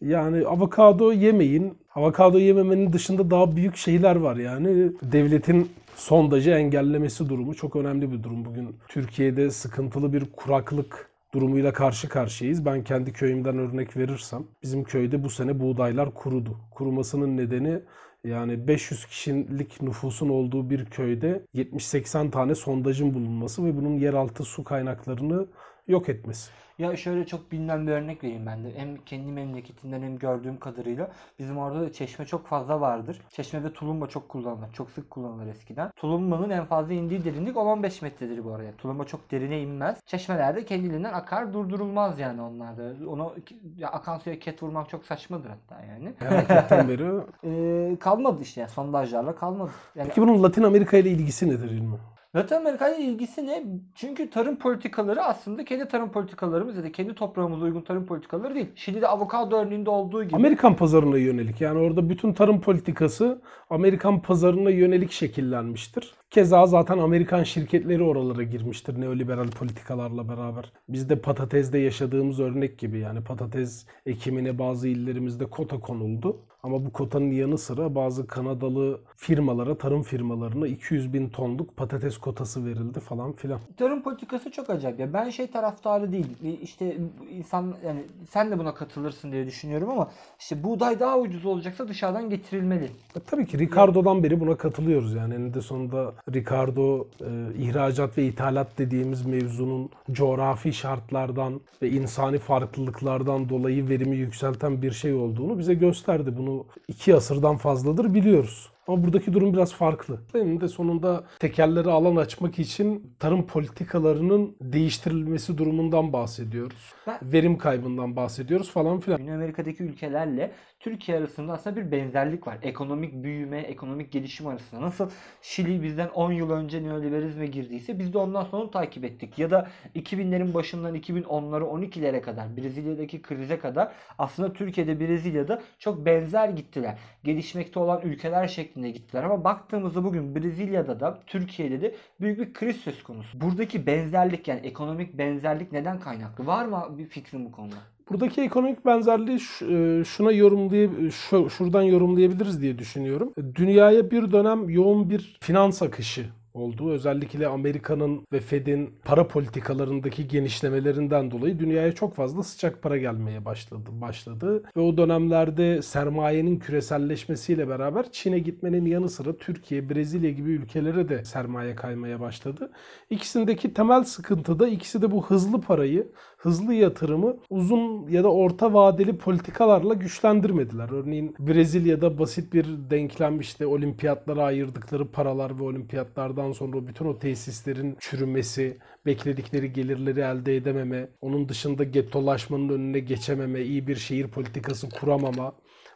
Yani 0.01 0.47
avokado 0.47 1.11
yemeyin. 1.11 1.77
Avokado 1.95 2.37
yememenin 2.37 2.93
dışında 2.93 3.31
daha 3.31 3.55
büyük 3.55 3.75
şeyler 3.75 4.15
var 4.15 4.35
yani. 4.35 4.91
Devletin 5.01 5.71
sondajı 5.95 6.51
engellemesi 6.51 7.29
durumu 7.29 7.55
çok 7.55 7.75
önemli 7.75 8.11
bir 8.11 8.23
durum. 8.23 8.45
Bugün 8.45 8.75
Türkiye'de 8.87 9.51
sıkıntılı 9.51 10.13
bir 10.13 10.31
kuraklık 10.35 11.09
durumuyla 11.33 11.73
karşı 11.73 12.09
karşıyayız. 12.09 12.65
Ben 12.65 12.83
kendi 12.83 13.13
köyümden 13.13 13.57
örnek 13.57 13.97
verirsem 13.97 14.43
bizim 14.63 14.83
köyde 14.83 15.23
bu 15.23 15.29
sene 15.29 15.59
buğdaylar 15.59 16.13
kurudu. 16.13 16.57
Kurumasının 16.71 17.37
nedeni 17.37 17.79
yani 18.25 18.67
500 18.67 19.05
kişilik 19.05 19.81
nüfusun 19.81 20.29
olduğu 20.29 20.69
bir 20.69 20.85
köyde 20.85 21.45
70-80 21.55 22.31
tane 22.31 22.55
sondajın 22.55 23.13
bulunması 23.13 23.65
ve 23.65 23.77
bunun 23.77 23.97
yeraltı 23.97 24.43
su 24.43 24.63
kaynaklarını 24.63 25.47
yok 25.87 26.09
etmesi. 26.09 26.51
Ya 26.79 26.95
şöyle 26.97 27.25
çok 27.25 27.51
bilinen 27.51 27.87
bir 27.87 27.91
örnek 27.91 28.23
vereyim 28.23 28.45
ben 28.45 28.63
de. 28.63 28.73
Hem 28.75 28.97
kendi 28.97 29.31
memleketimden 29.31 30.01
hem 30.01 30.17
gördüğüm 30.17 30.59
kadarıyla 30.59 31.11
bizim 31.39 31.57
orada 31.57 31.81
da 31.81 31.93
çeşme 31.93 32.25
çok 32.25 32.47
fazla 32.47 32.81
vardır. 32.81 33.21
Çeşme 33.29 33.63
ve 33.63 33.73
tulumba 33.73 34.07
çok 34.07 34.29
kullanılır. 34.29 34.73
Çok 34.73 34.91
sık 34.91 35.09
kullanılır 35.09 35.47
eskiden. 35.47 35.91
Tulumbanın 35.95 36.49
en 36.49 36.65
fazla 36.65 36.93
indiği 36.93 37.25
derinlik 37.25 37.55
10-15 37.55 38.03
metredir 38.03 38.45
bu 38.45 38.51
arada. 38.53 38.71
Tulumba 38.77 39.03
çok 39.03 39.31
derine 39.31 39.61
inmez. 39.61 39.99
Çeşmelerde 40.05 40.65
kendiliğinden 40.65 41.13
akar 41.13 41.53
durdurulmaz 41.53 42.19
yani 42.19 42.41
onlarda. 42.41 42.93
Onu 43.09 43.33
ya 43.77 43.89
akan 43.89 44.17
suya 44.17 44.39
ket 44.39 44.63
vurmak 44.63 44.89
çok 44.89 45.05
saçmadır 45.05 45.49
hatta 45.49 45.83
yani. 45.85 46.13
Hareketten 46.19 46.87
beri. 46.89 47.21
Ee, 47.43 47.99
kalmadı 47.99 48.41
işte 48.41 48.61
yani 48.61 48.69
sondajlarla 48.71 49.35
kalmadı. 49.35 49.71
Yani 49.95 50.07
Peki 50.07 50.21
bunun 50.21 50.43
Latin 50.43 50.63
Amerika 50.63 50.97
ile 50.97 51.09
ilgisi 51.09 51.49
nedir 51.49 51.69
İlmi? 51.69 51.97
Latin 52.35 52.55
Amerika 52.55 52.89
ile 52.89 53.03
ilgisi 53.03 53.47
ne? 53.47 53.63
Çünkü 53.95 54.29
tarım 54.29 54.55
politikaları 54.55 55.23
aslında 55.23 55.65
kendi 55.65 55.87
tarım 55.87 56.11
politikalarımız 56.11 56.77
ya 56.77 56.83
da 56.83 56.91
kendi 56.91 57.15
toprağımıza 57.15 57.65
uygun 57.65 57.81
tarım 57.81 58.05
politikaları 58.05 58.55
değil. 58.55 58.67
Şili'de 58.75 59.07
avokado 59.07 59.57
örneğinde 59.57 59.89
olduğu 59.89 60.23
gibi. 60.23 60.35
Amerikan 60.35 60.75
pazarına 60.75 61.17
yönelik. 61.17 61.61
Yani 61.61 61.79
orada 61.79 62.09
bütün 62.09 62.33
tarım 62.33 62.61
politikası 62.61 63.41
Amerikan 63.69 64.21
pazarına 64.21 64.69
yönelik 64.69 65.11
şekillenmiştir. 65.11 66.13
Keza 66.29 66.65
zaten 66.65 66.97
Amerikan 66.97 67.43
şirketleri 67.43 68.03
oralara 68.03 68.43
girmiştir 68.43 69.01
neoliberal 69.01 69.47
politikalarla 69.47 70.29
beraber. 70.29 70.73
Biz 70.89 71.09
de 71.09 71.21
patatesde 71.21 71.77
yaşadığımız 71.77 72.39
örnek 72.39 72.79
gibi 72.79 72.99
yani 72.99 73.23
patates 73.23 73.85
ekimine 74.05 74.59
bazı 74.59 74.87
illerimizde 74.87 75.45
kota 75.45 75.79
konuldu. 75.79 76.41
Ama 76.65 76.85
bu 76.85 76.93
kotanın 76.93 77.31
yanı 77.31 77.57
sıra 77.57 77.95
bazı 77.95 78.27
Kanadalı 78.27 79.01
firmalara, 79.15 79.77
tarım 79.77 80.03
firmalarına 80.03 80.67
200 80.67 81.13
bin 81.13 81.29
tonluk 81.29 81.77
patates 81.77 82.17
kotası 82.17 82.65
verildi 82.65 82.99
falan 82.99 83.33
filan. 83.33 83.59
Tarım 83.77 84.03
politikası 84.03 84.51
çok 84.51 84.69
acayip. 84.69 84.99
Ya 84.99 85.13
ben 85.13 85.29
şey 85.29 85.47
taraftarı 85.47 86.11
değil. 86.11 86.59
İşte 86.61 86.97
insan 87.31 87.73
yani 87.85 88.03
sen 88.29 88.51
de 88.51 88.59
buna 88.59 88.73
katılırsın 88.73 89.31
diye 89.31 89.45
düşünüyorum 89.47 89.89
ama 89.89 90.11
işte 90.39 90.63
buğday 90.63 90.99
daha 90.99 91.19
ucuz 91.19 91.45
olacaksa 91.45 91.87
dışarıdan 91.87 92.29
getirilmeli. 92.29 92.85
E, 93.15 93.19
tabii 93.27 93.45
ki 93.45 93.59
Ricardo'dan 93.59 94.23
beri 94.23 94.39
buna 94.39 94.57
katılıyoruz 94.57 95.13
yani. 95.13 95.33
Eninde 95.33 95.61
sonunda 95.61 96.14
Ricardo 96.33 97.07
e, 97.21 97.57
ihracat 97.57 98.17
ve 98.17 98.23
ithalat 98.25 98.77
dediğimiz 98.77 99.25
mevzunun 99.25 99.89
coğrafi 100.11 100.73
şartlardan 100.73 101.61
ve 101.81 101.89
insani 101.89 102.37
farklılıklardan 102.37 103.49
dolayı 103.49 103.89
verimi 103.89 104.15
yükselten 104.15 104.81
bir 104.81 104.91
şey 104.91 105.13
olduğunu 105.13 105.59
bize 105.59 105.73
gösterdi. 105.73 106.37
Bunu 106.37 106.65
iki 106.87 107.15
asırdan 107.15 107.57
fazladır 107.57 108.13
biliyoruz. 108.13 108.69
Ama 108.87 109.03
buradaki 109.03 109.33
durum 109.33 109.53
biraz 109.53 109.73
farklı. 109.73 110.19
Eninde 110.35 110.67
sonunda 110.67 111.23
tekerleri 111.39 111.89
alan 111.89 112.15
açmak 112.15 112.59
için 112.59 113.15
tarım 113.19 113.47
politikalarının 113.47 114.55
değiştirilmesi 114.61 115.57
durumundan 115.57 116.13
bahsediyoruz. 116.13 116.93
Ben- 117.07 117.19
Verim 117.21 117.57
kaybından 117.57 118.15
bahsediyoruz 118.15 118.69
falan 118.71 118.99
filan. 118.99 119.17
Güney 119.17 119.33
Amerika'daki 119.33 119.83
ülkelerle 119.83 120.51
Türkiye 120.85 121.17
arasında 121.17 121.53
aslında 121.53 121.75
bir 121.75 121.91
benzerlik 121.91 122.47
var. 122.47 122.57
Ekonomik 122.61 123.23
büyüme, 123.23 123.59
ekonomik 123.59 124.11
gelişim 124.11 124.47
arasında. 124.47 124.81
Nasıl 124.81 125.09
Şili 125.41 125.83
bizden 125.83 126.07
10 126.07 126.31
yıl 126.31 126.49
önce 126.49 126.83
neoliberalizme 126.83 127.45
girdiyse 127.45 127.99
biz 127.99 128.13
de 128.13 128.17
ondan 128.17 128.43
sonra 128.43 128.71
takip 128.71 129.05
ettik. 129.05 129.39
Ya 129.39 129.51
da 129.51 129.69
2000'lerin 129.95 130.53
başından 130.53 130.95
2010'lara 130.95 131.63
12'lere 131.63 132.21
kadar 132.21 132.57
Brezilya'daki 132.57 133.21
krize 133.21 133.59
kadar 133.59 133.91
aslında 134.17 134.53
Türkiye'de 134.53 134.99
Brezilya'da 134.99 135.61
çok 135.79 136.05
benzer 136.05 136.49
gittiler. 136.49 136.99
Gelişmekte 137.23 137.79
olan 137.79 138.01
ülkeler 138.01 138.47
şeklinde 138.47 138.91
gittiler. 138.91 139.23
Ama 139.23 139.43
baktığımızda 139.43 140.03
bugün 140.03 140.35
Brezilya'da 140.35 140.99
da 140.99 141.19
Türkiye'de 141.27 141.81
de 141.81 141.95
büyük 142.21 142.39
bir 142.39 142.53
kriz 142.53 142.77
söz 142.77 143.03
konusu. 143.03 143.41
Buradaki 143.41 143.87
benzerlik 143.87 144.47
yani 144.47 144.59
ekonomik 144.67 145.17
benzerlik 145.17 145.71
neden 145.71 145.99
kaynaklı? 145.99 146.47
Var 146.47 146.65
mı 146.65 146.97
bir 146.97 147.05
fikrin 147.05 147.45
bu 147.45 147.51
konuda? 147.51 147.94
Buradaki 148.09 148.41
ekonomik 148.41 148.85
benzerliği 148.85 149.37
e, 149.37 150.03
şuna 150.03 150.31
yorumlay 150.31 151.11
şu, 151.11 151.49
şuradan 151.49 151.81
yorumlayabiliriz 151.81 152.61
diye 152.61 152.79
düşünüyorum. 152.79 153.33
Dünyaya 153.55 154.11
bir 154.11 154.31
dönem 154.31 154.69
yoğun 154.69 155.09
bir 155.09 155.37
finans 155.41 155.81
akışı 155.81 156.25
olduğu 156.55 156.91
özellikle 156.91 157.47
Amerika'nın 157.47 158.21
ve 158.33 158.39
Fed'in 158.39 158.93
para 159.05 159.27
politikalarındaki 159.27 160.27
genişlemelerinden 160.27 161.31
dolayı 161.31 161.59
dünyaya 161.59 161.91
çok 161.91 162.15
fazla 162.15 162.43
sıcak 162.43 162.81
para 162.81 162.97
gelmeye 162.97 163.45
başladı 163.45 163.89
başladı 164.01 164.63
ve 164.77 164.81
o 164.81 164.97
dönemlerde 164.97 165.81
sermayenin 165.81 166.59
küreselleşmesiyle 166.59 167.67
beraber 167.67 168.11
Çin'e 168.11 168.39
gitmenin 168.39 168.85
yanı 168.85 169.09
sıra 169.09 169.37
Türkiye, 169.37 169.89
Brezilya 169.89 170.31
gibi 170.31 170.51
ülkelere 170.51 171.09
de 171.09 171.25
sermaye 171.25 171.75
kaymaya 171.75 172.19
başladı. 172.19 172.71
İkisindeki 173.09 173.73
temel 173.73 174.03
sıkıntı 174.03 174.59
da 174.59 174.67
ikisi 174.67 175.01
de 175.01 175.11
bu 175.11 175.25
hızlı 175.25 175.61
parayı, 175.61 176.11
hızlı 176.37 176.73
yatırımı 176.73 177.37
uzun 177.49 178.07
ya 178.07 178.23
da 178.23 178.31
orta 178.31 178.73
vadeli 178.73 179.17
politikalarla 179.17 179.93
güçlendirmediler. 179.93 180.89
Örneğin 180.91 181.35
Brezilya'da 181.39 182.19
basit 182.19 182.53
bir 182.53 182.65
denklem 182.89 183.39
işte 183.39 183.67
olimpiyatlara 183.67 184.43
ayırdıkları 184.43 185.11
paralar 185.11 185.59
ve 185.59 185.63
olimpiyatlardan 185.63 186.44
sonra 186.51 186.87
bütün 186.87 187.05
o 187.05 187.19
tesislerin 187.19 187.97
çürümesi, 187.99 188.77
bekledikleri 189.05 189.73
gelirleri 189.73 190.19
elde 190.19 190.55
edememe, 190.55 191.07
onun 191.21 191.49
dışında 191.49 191.83
gettolaşmanın 191.83 192.69
önüne 192.69 192.99
geçememe, 192.99 193.61
iyi 193.61 193.87
bir 193.87 193.95
şehir 193.95 194.27
politikası 194.27 194.89
kuramama, 194.89 195.55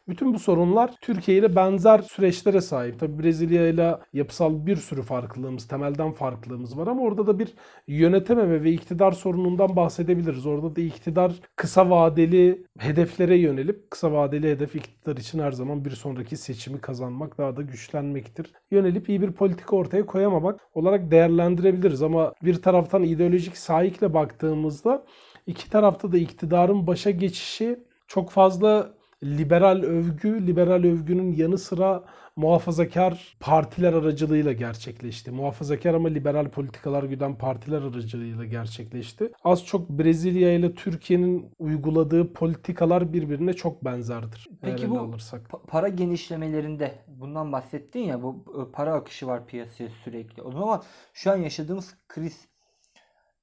bütün 0.10 0.34
bu 0.34 0.40
sorunlar 0.40 0.92
Türkiye 1.02 1.38
ile 1.38 1.56
benzer 1.56 2.00
süreçlere 2.00 2.62
sahip. 2.62 3.00
Tabi 3.00 3.24
Brezilya 3.24 3.68
ile 3.68 3.98
yapısal 4.14 4.66
bir 4.66 4.76
sürü 4.76 5.02
farklılığımız, 5.02 5.68
temelden 5.68 6.12
farklılığımız 6.12 6.78
var 6.78 6.88
ama 6.88 7.02
orada 7.02 7.28
da 7.28 7.40
bir 7.40 7.54
yönetememe 7.88 8.64
ve 8.64 8.72
iktidar 8.72 9.12
sorunundan 9.12 9.76
bahsedebiliriz. 9.76 10.46
Orada 10.46 10.76
da 10.76 10.82
iktidar 10.82 11.34
kısa 11.56 11.90
vadeli 11.90 12.66
hedeflere 12.80 13.38
yönelip 13.38 13.92
kısa 13.92 14.12
vadeli 14.12 14.52
hedef 14.52 14.76
iktidar 14.76 15.18
için 15.18 15.40
her 15.40 15.52
zaman 15.52 15.86
bir 15.86 15.92
sonraki 15.92 16.38
seçimi 16.38 16.82
kazanmak, 16.82 17.38
daha 17.38 17.58
da 17.58 17.62
güçlenmektir. 17.62 18.52
Yönelip 18.72 19.10
iyi 19.10 19.22
bir 19.22 19.32
politika 19.32 19.76
ortaya 19.76 20.06
koyamamak 20.06 20.60
olarak 20.74 21.12
değerlendirebiliriz 21.12 22.02
ama 22.02 22.34
bir 22.44 22.62
taraftan 22.62 23.04
ideolojik 23.04 23.58
sahikle 23.58 24.14
baktığımızda 24.14 25.06
iki 25.48 25.70
tarafta 25.70 26.12
da 26.12 26.18
iktidarın 26.18 26.88
başa 26.88 27.12
geçişi 27.12 27.80
çok 28.08 28.32
fazla 28.32 28.99
liberal 29.24 29.82
övgü, 29.84 30.48
liberal 30.48 30.84
övgünün 30.84 31.34
yanı 31.34 31.58
sıra 31.58 32.04
muhafazakar 32.36 33.38
partiler 33.40 33.94
aracılığıyla 33.94 34.54
gerçekleşti. 34.54 35.32
Muhafazakar 35.32 35.94
ama 35.94 36.10
liberal 36.10 36.50
politikalar 36.50 37.04
güden 37.04 37.38
partiler 37.38 37.82
aracılığıyla 37.82 38.46
gerçekleşti. 38.46 39.32
Az 39.44 39.66
çok 39.66 39.90
Brezilya 39.90 40.54
ile 40.54 40.76
Türkiye'nin 40.76 41.52
uyguladığı 41.60 42.34
politikalar 42.34 43.14
birbirine 43.14 43.54
çok 43.54 43.86
benzerdir. 43.86 44.48
Peki 44.62 44.90
bu 44.90 45.00
alırsak. 45.00 45.48
pa- 45.48 45.66
para 45.68 45.88
genişlemelerinde 45.88 46.96
bundan 47.08 47.52
bahsettin 47.52 48.00
ya 48.00 48.24
bu 48.24 48.46
e, 48.68 48.72
para 48.72 48.94
akışı 48.94 49.28
var 49.28 49.48
piyasaya 49.48 49.90
sürekli. 50.04 50.42
O 50.42 50.52
zaman 50.52 50.84
şu 51.14 51.32
an 51.32 51.38
yaşadığımız 51.38 51.98
kriz 52.08 52.48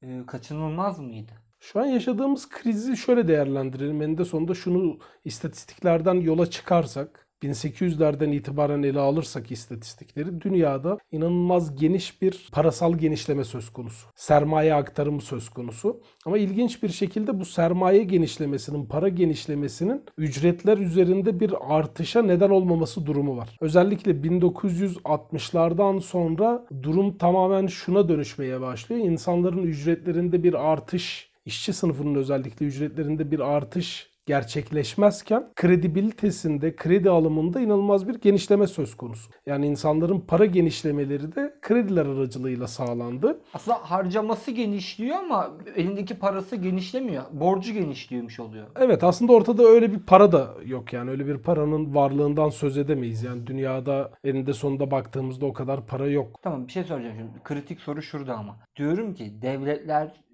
e, 0.03 0.27
kaçınılmaz 0.27 0.99
mıydı? 1.01 1.33
Şu 1.61 1.81
an 1.81 1.87
yaşadığımız 1.87 2.49
krizi 2.49 2.97
şöyle 2.97 3.29
değerlendirelim. 3.29 4.03
Eninde 4.03 4.25
sonunda 4.25 4.55
şunu 4.55 4.99
istatistiklerden 5.25 6.15
yola 6.15 6.51
çıkarsak 6.51 7.27
1800'lerden 7.43 8.33
itibaren 8.33 8.83
ele 8.83 9.01
alırsak 9.01 9.53
istatistikleri 9.53 10.41
dünyada 10.41 10.99
inanılmaz 11.13 11.77
geniş 11.77 12.23
bir 12.23 12.49
parasal 12.53 12.95
genişleme 12.95 13.45
söz 13.45 13.73
konusu. 13.73 14.07
Sermaye 14.15 14.75
aktarımı 14.75 15.21
söz 15.21 15.49
konusu. 15.49 16.01
Ama 16.27 16.39
ilginç 16.39 16.83
bir 16.83 16.89
şekilde 16.89 17.41
bu 17.41 17.45
sermaye 17.45 18.03
genişlemesinin, 18.03 18.87
para 18.87 19.09
genişlemesinin 19.09 20.03
ücretler 20.19 20.79
üzerinde 20.79 21.41
bir 21.41 21.55
artışa 21.61 22.23
neden 22.23 22.51
olmaması 22.51 23.07
durumu 23.07 23.37
var. 23.37 23.57
Özellikle 23.61 24.13
1960'lardan 24.13 26.01
sonra 26.01 26.67
durum 26.83 27.19
tamamen 27.19 27.67
şuna 27.67 28.09
dönüşmeye 28.09 28.61
başlıyor. 28.61 29.01
İnsanların 29.05 29.63
ücretlerinde 29.63 30.43
bir 30.43 30.71
artış 30.71 31.36
işçi 31.47 31.73
sınıfının 31.73 32.15
özellikle 32.15 32.67
ücretlerinde 32.67 33.31
bir 33.31 33.41
artış 33.41 34.17
gerçekleşmezken 34.27 35.53
kredibilitesinde, 35.57 36.77
kredi 36.77 37.11
alımında 37.11 37.61
inanılmaz 37.61 38.09
bir 38.09 38.15
genişleme 38.15 38.67
söz 38.67 38.97
konusu. 38.97 39.31
Yani 39.47 39.67
insanların 39.67 40.21
para 40.21 40.47
genişlemeleri 40.47 41.35
de 41.35 41.55
krediler 41.63 42.07
aracılığıyla 42.07 42.67
sağlandı. 42.67 43.41
Aslında 43.55 43.77
harcaması 43.77 44.51
genişliyor 44.51 45.17
ama 45.17 45.51
elindeki 45.77 46.19
parası 46.19 46.57
genişlemiyor. 46.57 47.23
Borcu 47.33 47.73
genişliyormuş 47.73 48.41
oluyor. 48.41 48.67
Evet 48.77 49.05
aslında 49.05 49.33
ortada 49.33 49.63
öyle 49.63 49.93
bir 49.93 49.99
para 49.99 50.33
da 50.33 50.55
yok 50.65 50.93
yani 50.93 51.11
öyle 51.11 51.27
bir 51.27 51.39
paranın 51.39 51.95
varlığından 51.95 52.49
söz 52.51 52.79
edemeyiz. 52.79 53.23
Yani 53.23 53.47
dünyada 53.47 54.11
eninde 54.25 54.53
sonunda 54.53 54.91
baktığımızda 54.91 55.47
o 55.47 55.53
kadar 55.53 55.87
para 55.87 56.07
yok. 56.07 56.37
Tamam 56.43 56.67
bir 56.67 56.73
şey 56.73 56.85
soracağım 56.85 57.15
şimdi. 57.19 57.43
Kritik 57.45 57.81
soru 57.81 58.03
şurada 58.03 58.35
ama. 58.35 58.57
Diyorum 58.77 59.15
ki 59.15 59.43
devletler 59.43 60.26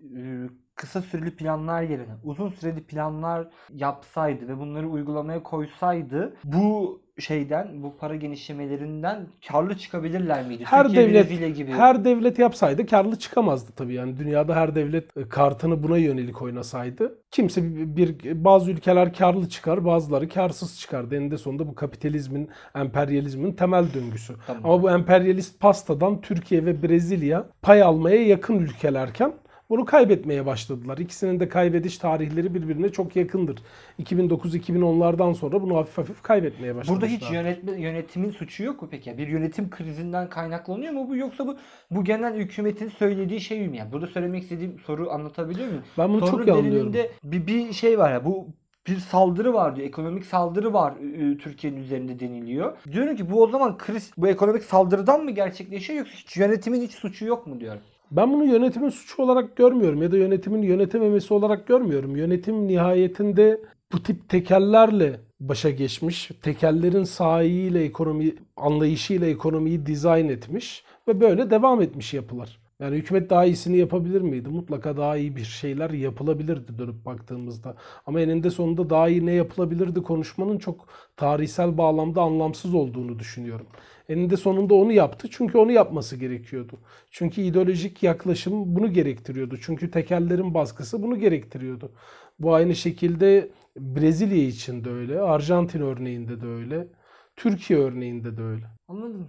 kısa 0.75 1.03
süreli 1.03 1.31
planlar 1.37 1.83
yerine 1.83 2.15
uzun 2.25 2.49
süreli 2.51 2.83
planlar 2.83 3.49
yapsaydı 3.73 4.49
ve 4.49 4.59
bunları 4.59 4.89
uygulamaya 4.89 5.43
koysaydı 5.43 6.37
bu 6.45 7.03
şeyden 7.19 7.83
bu 7.83 7.97
para 7.97 8.17
genişlemelerinden 8.17 9.27
karlı 9.49 9.79
çıkabilirler 9.79 10.47
miydi? 10.47 10.65
Her 10.67 10.85
Türkiye, 10.85 11.09
devlet 11.09 11.57
gibi. 11.57 11.73
her 11.73 12.05
devlet 12.05 12.39
yapsaydı 12.39 12.87
karlı 12.87 13.19
çıkamazdı 13.19 13.73
tabii. 13.77 13.95
Yani 13.95 14.19
dünyada 14.19 14.57
her 14.57 14.75
devlet 14.75 15.17
e, 15.17 15.29
kartını 15.29 15.83
buna 15.83 15.99
yönelik 15.99 16.43
oynasaydı 16.43 17.19
kimse 17.31 17.63
bir, 17.77 18.19
bir- 18.19 18.45
bazı 18.45 18.71
ülkeler 18.71 19.13
karlı 19.15 19.49
çıkar, 19.49 19.85
bazıları 19.85 20.29
karsız 20.29 20.81
çıkar. 20.81 21.05
Eninde 21.13 21.39
sonunda 21.39 21.69
bu 21.69 21.75
kapitalizmin, 21.75 22.51
emperyalizmin 22.75 23.53
temel 23.53 23.85
döngüsü. 23.95 24.35
Tamam. 24.47 24.63
Ama 24.65 24.83
bu 24.83 24.91
emperyalist 24.91 25.61
pastadan 25.61 26.21
Türkiye 26.21 26.65
ve 26.67 26.83
Brezilya 26.83 27.47
pay 27.63 27.83
almaya 27.83 28.27
yakın 28.27 28.59
ülkelerken 28.59 29.33
bunu 29.73 29.85
kaybetmeye 29.85 30.47
başladılar. 30.47 30.99
İkisinin 30.99 31.41
de 31.41 31.49
kaybediş 31.49 31.99
tarihleri 31.99 32.55
birbirine 32.55 32.89
çok 32.89 33.17
yakındır. 33.17 33.59
2009-2010'lardan 34.03 35.35
sonra 35.35 35.63
bunu 35.63 35.77
hafif 35.77 35.99
hafif 35.99 36.23
kaybetmeye 36.23 36.77
başladılar. 36.77 37.01
Burada 37.01 37.13
hiç 37.13 37.31
yönetme, 37.31 37.81
yönetimin 37.81 38.31
suçu 38.31 38.65
yok 38.65 38.83
mu 38.83 38.89
peki? 38.91 39.19
Bir 39.19 39.29
yönetim 39.29 39.71
krizinden 39.71 40.31
kaynaklanıyor 40.31 40.93
mu 40.93 41.09
bu 41.09 41.17
yoksa 41.17 41.47
bu 41.47 41.57
bu 41.91 42.05
genel 42.05 42.35
hükümetin 42.35 42.89
söylediği 42.89 43.41
şey 43.41 43.69
mi? 43.69 43.77
Yani 43.77 43.93
burada 43.93 44.07
söylemek 44.07 44.43
istediğim 44.43 44.79
soru 44.79 45.11
anlatabiliyor 45.11 45.69
muyum? 45.69 45.83
Ben 45.99 46.09
bunu 46.09 46.27
Sorunun 46.27 46.39
çok 46.39 46.49
iyi 46.49 46.53
anlıyorum. 46.53 46.95
bir, 47.25 47.47
bir 47.47 47.73
şey 47.73 47.99
var 47.99 48.13
ya 48.13 48.25
bu 48.25 48.49
bir 48.87 48.97
saldırı 48.97 49.55
var 49.55 49.77
diyor. 49.77 49.89
Ekonomik 49.89 50.27
saldırı 50.27 50.73
var 50.73 50.95
Türkiye'nin 51.43 51.81
üzerinde 51.81 52.21
deniliyor. 52.21 52.77
Diyorum 52.93 53.17
ki 53.17 53.31
bu 53.31 53.43
o 53.43 53.47
zaman 53.47 53.79
kriz 53.79 54.11
bu 54.17 54.29
ekonomik 54.29 54.65
saldırıdan 54.65 55.25
mı 55.25 55.31
gerçekleşiyor 55.31 55.99
yoksa 55.99 56.15
hiç 56.15 56.37
yönetimin 56.37 56.83
hiç 56.83 56.93
suçu 56.93 57.25
yok 57.27 57.47
mu 57.47 57.61
diyorum. 57.61 57.81
Ben 58.13 58.33
bunu 58.33 58.45
yönetimin 58.45 58.89
suçu 58.89 59.23
olarak 59.23 59.57
görmüyorum 59.57 60.03
ya 60.03 60.13
da 60.13 60.17
yönetimin 60.17 60.63
yönetememesi 60.63 61.35
olarak 61.35 61.67
görmüyorum. 61.67 62.17
Yönetim 62.17 62.67
nihayetinde 62.67 63.61
bu 63.93 64.03
tip 64.03 64.29
tekellerle 64.29 65.21
başa 65.41 65.71
geçmiş, 65.71 66.31
tekellerin 66.43 67.05
sahiyle 67.05 67.85
ekonomi 67.85 68.35
anlayışıyla 68.57 69.27
ekonomiyi 69.27 69.87
dizayn 69.87 70.29
etmiş 70.29 70.85
ve 71.09 71.21
böyle 71.21 71.51
devam 71.51 71.83
etmiş 71.83 72.15
yapılar. 72.15 72.63
Yani 72.81 72.97
hükümet 72.97 73.31
daha 73.31 73.45
iyisini 73.45 73.77
yapabilir 73.77 74.21
miydi? 74.21 74.49
Mutlaka 74.49 74.97
daha 74.97 75.17
iyi 75.17 75.37
bir 75.37 75.45
şeyler 75.45 75.91
yapılabilirdi 75.91 76.79
dönüp 76.79 77.05
baktığımızda. 77.05 77.77
Ama 78.07 78.21
eninde 78.21 78.51
sonunda 78.51 78.91
daha 78.91 79.09
iyi 79.09 79.27
ne 79.27 79.33
yapılabilirdi 79.33 80.03
konuşmanın 80.03 80.59
çok 80.59 80.89
tarihsel 81.17 81.79
bağlamda 81.79 82.23
anlamsız 82.23 82.75
olduğunu 82.75 83.19
düşünüyorum. 83.19 83.67
Eninde 84.13 84.37
sonunda 84.37 84.75
onu 84.75 84.93
yaptı 84.93 85.29
çünkü 85.31 85.59
onu 85.59 85.73
yapması 85.73 86.17
gerekiyordu. 86.17 86.79
Çünkü 87.11 87.41
ideolojik 87.41 88.03
yaklaşım 88.03 88.77
bunu 88.77 88.93
gerektiriyordu. 88.93 89.57
Çünkü 89.63 89.91
tekellerin 89.91 90.55
baskısı 90.55 91.03
bunu 91.03 91.19
gerektiriyordu. 91.19 91.93
Bu 92.39 92.55
aynı 92.55 92.75
şekilde 92.75 93.51
Brezilya 93.77 94.45
için 94.45 94.85
de 94.85 94.91
öyle, 94.91 95.21
Arjantin 95.21 95.81
örneğinde 95.81 96.41
de 96.41 96.47
öyle, 96.47 96.89
Türkiye 97.37 97.79
örneğinde 97.79 98.37
de 98.37 98.43
öyle. 98.43 98.65
Anladım. 98.89 99.29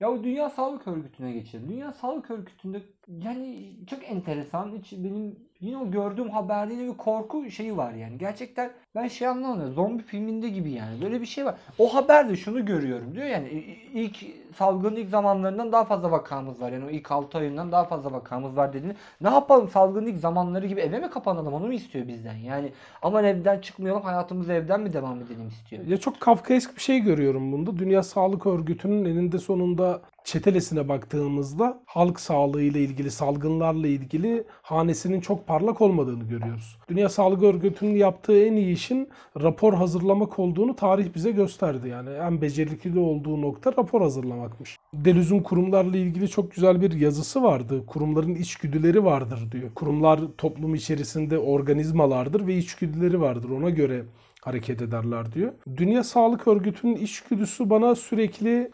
Ya 0.00 0.10
o 0.10 0.24
Dünya 0.24 0.50
Sağlık 0.50 0.88
Örgütü'ne 0.88 1.32
geçelim. 1.32 1.68
Dünya 1.68 1.92
Sağlık 1.92 2.30
Örgütü'nde 2.30 2.82
yani 3.08 3.76
çok 3.90 4.10
enteresan. 4.10 4.72
Hiç 4.78 4.92
benim 4.92 5.36
yine 5.60 5.76
o 5.76 5.90
gördüğüm 5.90 6.30
haberde 6.30 6.78
bir 6.78 6.96
korku 6.96 7.50
şeyi 7.50 7.76
var 7.76 7.92
yani. 7.92 8.18
Gerçekten 8.18 8.72
ben 8.94 9.08
şey 9.08 9.28
anlamıyorum. 9.28 9.74
Zombi 9.74 10.02
filminde 10.02 10.48
gibi 10.48 10.70
yani. 10.70 11.02
Böyle 11.02 11.20
bir 11.20 11.26
şey 11.26 11.44
var. 11.44 11.54
O 11.78 11.94
haberde 11.94 12.36
şunu 12.36 12.66
görüyorum 12.66 13.14
diyor 13.14 13.26
yani 13.26 13.48
ilk 13.94 14.16
salgının 14.56 14.96
ilk 14.96 15.08
zamanlarından 15.08 15.72
daha 15.72 15.84
fazla 15.84 16.10
vakamız 16.10 16.60
var. 16.60 16.72
Yani 16.72 16.84
o 16.84 16.90
ilk 16.90 17.12
6 17.12 17.38
ayından 17.38 17.72
daha 17.72 17.84
fazla 17.84 18.12
vakamız 18.12 18.56
var 18.56 18.72
dediğini. 18.72 18.96
Ne 19.20 19.28
yapalım 19.30 19.68
salgının 19.68 20.06
ilk 20.06 20.18
zamanları 20.18 20.66
gibi 20.66 20.80
eve 20.80 20.98
mi 20.98 21.10
kapanalım 21.10 21.52
onu 21.52 21.66
mu 21.66 21.72
istiyor 21.72 22.08
bizden? 22.08 22.36
Yani 22.36 22.72
aman 23.02 23.24
evden 23.24 23.60
çıkmayalım 23.60 24.02
hayatımıza 24.02 24.52
evden 24.52 24.80
mi 24.80 24.92
devam 24.92 25.20
edelim 25.20 25.48
istiyor. 25.48 25.86
Ya 25.86 25.96
çok 25.96 26.20
Kafkaesk 26.20 26.76
bir 26.76 26.80
şey 26.80 27.00
görüyorum 27.00 27.52
bunda. 27.52 27.78
Dünya 27.78 28.02
Sağlık 28.02 28.46
Örgütü'nün 28.46 29.04
eninde 29.04 29.38
sonunda 29.38 30.00
çetelesine 30.24 30.88
baktığımızda 30.88 31.80
halk 31.86 32.20
sağlığı 32.20 32.62
ile 32.62 32.80
ilgili, 32.80 33.10
salgınlarla 33.10 33.86
ilgili 33.86 34.44
hanesinin 34.62 35.20
çok 35.20 35.46
parlak 35.46 35.80
olmadığını 35.80 36.24
görüyoruz. 36.24 36.76
Dünya 36.88 37.08
Sağlık 37.08 37.42
Örgütü'nün 37.42 37.96
yaptığı 37.96 38.44
en 38.46 38.52
iyi 38.52 38.76
işin 38.82 39.08
rapor 39.42 39.74
hazırlamak 39.74 40.38
olduğunu 40.38 40.76
tarih 40.76 41.14
bize 41.14 41.30
gösterdi. 41.30 41.88
Yani 41.88 42.10
en 42.10 42.40
becerikli 42.40 42.98
olduğu 42.98 43.42
nokta 43.42 43.72
rapor 43.78 44.00
hazırlamakmış. 44.00 44.78
Deleuze'ün 44.94 45.42
kurumlarla 45.42 45.96
ilgili 45.96 46.28
çok 46.28 46.52
güzel 46.52 46.80
bir 46.80 46.92
yazısı 46.92 47.42
vardı. 47.42 47.86
Kurumların 47.86 48.34
içgüdüleri 48.34 49.04
vardır 49.04 49.52
diyor. 49.52 49.74
Kurumlar 49.74 50.20
toplum 50.38 50.74
içerisinde 50.74 51.38
organizmalardır 51.38 52.46
ve 52.46 52.56
içgüdüleri 52.56 53.20
vardır. 53.20 53.50
Ona 53.50 53.70
göre 53.70 54.04
hareket 54.42 54.82
ederler 54.82 55.32
diyor. 55.32 55.52
Dünya 55.76 56.04
Sağlık 56.04 56.48
Örgütü'nün 56.48 56.96
içgüdüsü 56.96 57.70
bana 57.70 57.94
sürekli 57.94 58.70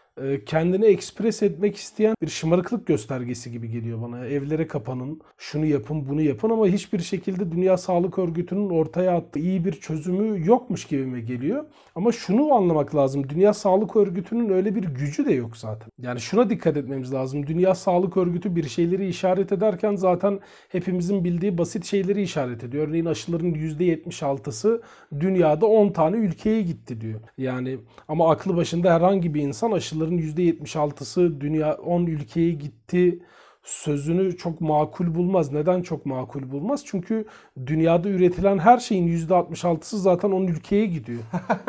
kendini 0.46 0.87
ekspres 0.87 1.42
etmek 1.42 1.76
isteyen 1.76 2.14
bir 2.22 2.28
şımarıklık 2.28 2.87
göstergesi 2.87 3.52
gibi 3.52 3.70
geliyor 3.70 4.02
bana. 4.02 4.26
Evlere 4.26 4.66
kapanın, 4.66 5.20
şunu 5.38 5.66
yapın, 5.66 6.08
bunu 6.08 6.22
yapın 6.22 6.50
ama 6.50 6.66
hiçbir 6.66 6.98
şekilde 6.98 7.52
Dünya 7.52 7.76
Sağlık 7.76 8.18
Örgütü'nün 8.18 8.70
ortaya 8.70 9.16
attığı 9.16 9.38
iyi 9.38 9.64
bir 9.64 9.72
çözümü 9.72 10.46
yokmuş 10.46 10.84
gibime 10.84 11.20
geliyor. 11.20 11.64
Ama 11.94 12.12
şunu 12.12 12.54
anlamak 12.54 12.94
lazım. 12.94 13.28
Dünya 13.28 13.54
Sağlık 13.54 13.96
Örgütü'nün 13.96 14.48
öyle 14.48 14.75
bir 14.75 14.82
gücü 14.82 15.26
de 15.26 15.32
yok 15.32 15.56
zaten. 15.56 15.88
Yani 16.02 16.20
şuna 16.20 16.50
dikkat 16.50 16.76
etmemiz 16.76 17.12
lazım. 17.12 17.46
Dünya 17.46 17.75
Sağlık 17.75 18.16
Örgütü 18.16 18.56
bir 18.56 18.68
şeyleri 18.68 19.08
işaret 19.08 19.52
ederken 19.52 19.96
zaten 19.96 20.40
hepimizin 20.68 21.25
bildiği 21.25 21.58
basit 21.58 21.84
şeyleri 21.84 22.22
işaret 22.22 22.64
ediyor. 22.64 22.88
Örneğin 22.88 23.04
aşıların 23.04 23.54
%76'sı 23.54 24.82
dünyada 25.20 25.66
10 25.66 25.88
tane 25.88 26.16
ülkeye 26.16 26.62
gitti 26.62 27.00
diyor. 27.00 27.20
Yani 27.38 27.78
ama 28.08 28.30
aklı 28.30 28.56
başında 28.56 28.94
herhangi 28.94 29.34
bir 29.34 29.42
insan 29.42 29.70
aşıların 30.08 30.18
%76'sı 30.18 31.40
dünya 31.40 31.74
10 31.74 32.06
ülkeye 32.06 32.52
gitti 32.52 33.18
sözünü 33.62 34.36
çok 34.36 34.60
makul 34.60 35.14
bulmaz. 35.14 35.52
Neden 35.52 35.82
çok 35.82 36.06
makul 36.06 36.50
bulmaz? 36.50 36.82
Çünkü 36.86 37.24
dünyada 37.66 38.08
üretilen 38.08 38.58
her 38.58 38.78
şeyin 38.78 39.08
%66'sı 39.08 39.98
zaten 39.98 40.30
10 40.30 40.46
ülkeye 40.46 40.86
gidiyor. 40.86 41.20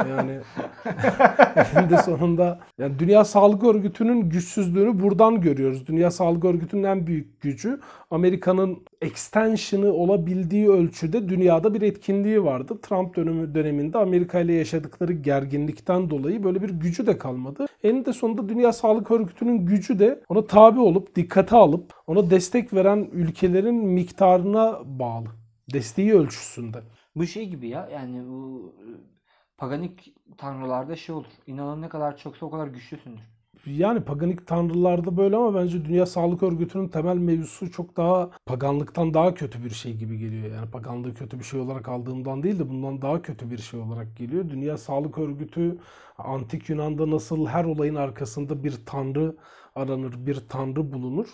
Yani 0.09 0.39
eninde 1.75 1.97
sonunda 1.97 2.59
yani 2.77 2.99
Dünya 2.99 3.25
Sağlık 3.25 3.63
Örgütü'nün 3.63 4.29
güçsüzlüğünü 4.29 5.01
buradan 5.01 5.41
görüyoruz. 5.41 5.87
Dünya 5.87 6.11
Sağlık 6.11 6.45
Örgütü'nün 6.45 6.83
en 6.83 7.07
büyük 7.07 7.41
gücü 7.41 7.79
Amerika'nın 8.11 8.83
extension'ı 9.01 9.93
olabildiği 9.93 10.69
ölçüde 10.69 11.29
dünyada 11.29 11.73
bir 11.73 11.81
etkinliği 11.81 12.43
vardı. 12.43 12.79
Trump 12.81 13.15
dönemi 13.15 13.55
döneminde 13.55 13.97
Amerika 13.97 14.39
ile 14.39 14.53
yaşadıkları 14.53 15.13
gerginlikten 15.13 16.09
dolayı 16.09 16.43
böyle 16.43 16.61
bir 16.61 16.69
gücü 16.69 17.07
de 17.07 17.17
kalmadı. 17.17 17.65
Eninde 17.83 18.13
sonunda 18.13 18.49
Dünya 18.49 18.73
Sağlık 18.73 19.11
Örgütü'nün 19.11 19.65
gücü 19.65 19.99
de 19.99 20.23
ona 20.29 20.45
tabi 20.45 20.79
olup 20.79 21.15
dikkate 21.15 21.55
alıp 21.55 21.93
ona 22.07 22.29
destek 22.29 22.73
veren 22.73 23.09
ülkelerin 23.11 23.75
miktarına 23.75 24.79
bağlı. 24.85 25.27
Desteği 25.73 26.13
ölçüsünde. 26.13 26.77
Bu 27.15 27.25
şey 27.25 27.49
gibi 27.49 27.67
ya 27.67 27.89
yani 27.93 28.29
bu 28.29 28.73
e, 28.77 28.85
paganik 29.57 30.13
tanrılarda 30.37 30.95
şey 30.95 31.15
olur. 31.15 31.25
İnanın 31.47 31.81
ne 31.81 31.89
kadar 31.89 32.17
çoksa 32.17 32.45
o 32.45 32.51
kadar 32.51 32.67
güçlüsündür. 32.67 33.23
Yani 33.65 34.01
paganik 34.01 34.47
tanrılarda 34.47 35.17
böyle 35.17 35.35
ama 35.35 35.55
bence 35.55 35.85
Dünya 35.85 36.05
Sağlık 36.05 36.43
Örgütü'nün 36.43 36.87
temel 36.87 37.17
mevzusu 37.17 37.71
çok 37.71 37.97
daha 37.97 38.29
paganlıktan 38.45 39.13
daha 39.13 39.33
kötü 39.33 39.63
bir 39.63 39.69
şey 39.69 39.93
gibi 39.97 40.17
geliyor. 40.17 40.55
Yani 40.55 40.71
paganlığı 40.71 41.13
kötü 41.13 41.39
bir 41.39 41.43
şey 41.43 41.59
olarak 41.59 41.89
aldığımdan 41.89 42.43
değil 42.43 42.59
de 42.59 42.69
bundan 42.69 43.01
daha 43.01 43.21
kötü 43.21 43.51
bir 43.51 43.57
şey 43.57 43.79
olarak 43.79 44.17
geliyor. 44.17 44.49
Dünya 44.49 44.77
Sağlık 44.77 45.17
Örgütü 45.17 45.77
antik 46.17 46.69
Yunan'da 46.69 47.11
nasıl 47.11 47.47
her 47.47 47.65
olayın 47.65 47.95
arkasında 47.95 48.63
bir 48.63 48.75
tanrı 48.85 49.35
aranır, 49.75 50.25
bir 50.25 50.35
tanrı 50.49 50.93
bulunur. 50.93 51.27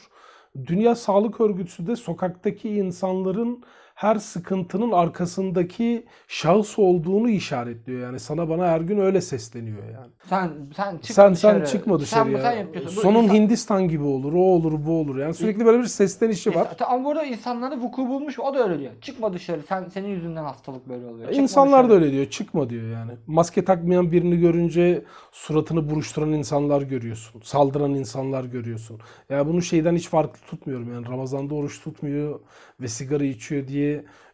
Dünya 0.65 0.95
Sağlık 0.95 1.41
Örgütü 1.41 1.87
de 1.87 1.95
sokaktaki 1.95 2.69
insanların 2.69 3.63
her 3.95 4.15
sıkıntının 4.15 4.91
arkasındaki 4.91 6.05
şahıs 6.27 6.79
olduğunu 6.79 7.29
işaretliyor. 7.29 8.01
Yani 8.01 8.19
sana 8.19 8.49
bana 8.49 8.67
her 8.67 8.81
gün 8.81 8.99
öyle 8.99 9.21
sesleniyor 9.21 9.83
yani. 9.93 10.11
Sen 10.29 10.51
sen 10.75 10.91
çıkma 10.97 11.13
sen 11.13 11.33
dışarı. 11.33 11.67
sen 11.67 11.71
çıkma 11.77 11.99
dışarıya. 11.99 12.37
Sen, 12.41 12.51
sen 12.51 12.57
yapıyorsun. 12.59 12.97
Bu 12.97 13.01
Sonun 13.01 13.23
insan- 13.23 13.35
Hindistan 13.35 13.87
gibi 13.87 14.03
olur, 14.03 14.33
o 14.33 14.37
olur, 14.39 14.73
bu 14.85 14.91
olur. 14.99 15.17
Yani 15.17 15.33
sürekli 15.33 15.65
böyle 15.65 15.79
bir 15.79 15.87
seslenişi 15.87 16.55
var. 16.55 16.67
Ama 16.87 17.05
burada 17.05 17.23
insanlarda 17.23 17.77
vuku 17.79 18.07
bulmuş 18.07 18.39
o 18.39 18.53
da 18.53 18.63
öyle 18.69 18.79
diyor. 18.79 18.91
Çıkma 19.01 19.33
dışarı. 19.33 19.61
Sen 19.69 19.89
senin 19.93 20.07
yüzünden 20.07 20.43
hastalık 20.43 20.89
böyle 20.89 21.05
oluyor. 21.05 21.27
Çıkma 21.27 21.41
İnsanlar 21.43 21.83
da 21.85 21.89
dışarı. 21.89 22.03
öyle 22.03 22.11
diyor. 22.11 22.25
Çıkma 22.25 22.69
diyor 22.69 22.91
yani. 22.91 23.11
Maske 23.27 23.65
takmayan 23.65 24.11
birini 24.11 24.39
görünce 24.39 25.03
suratını 25.31 25.89
buruşturan 25.89 26.31
insanlar 26.33 26.81
görüyorsun. 26.81 27.41
Saldıran 27.41 27.93
insanlar 27.93 28.43
görüyorsun. 28.43 28.99
Ya 29.29 29.47
bunu 29.47 29.61
şeyden 29.61 29.95
hiç 29.95 30.09
farklı 30.09 30.39
tutmuyorum. 30.47 30.93
Yani 30.93 31.07
Ramazan'da 31.07 31.55
oruç 31.55 31.81
tutmuyor 31.83 32.39
ve 32.81 32.87
sigara 32.87 33.23
içiyor 33.23 33.67
diye 33.67 33.84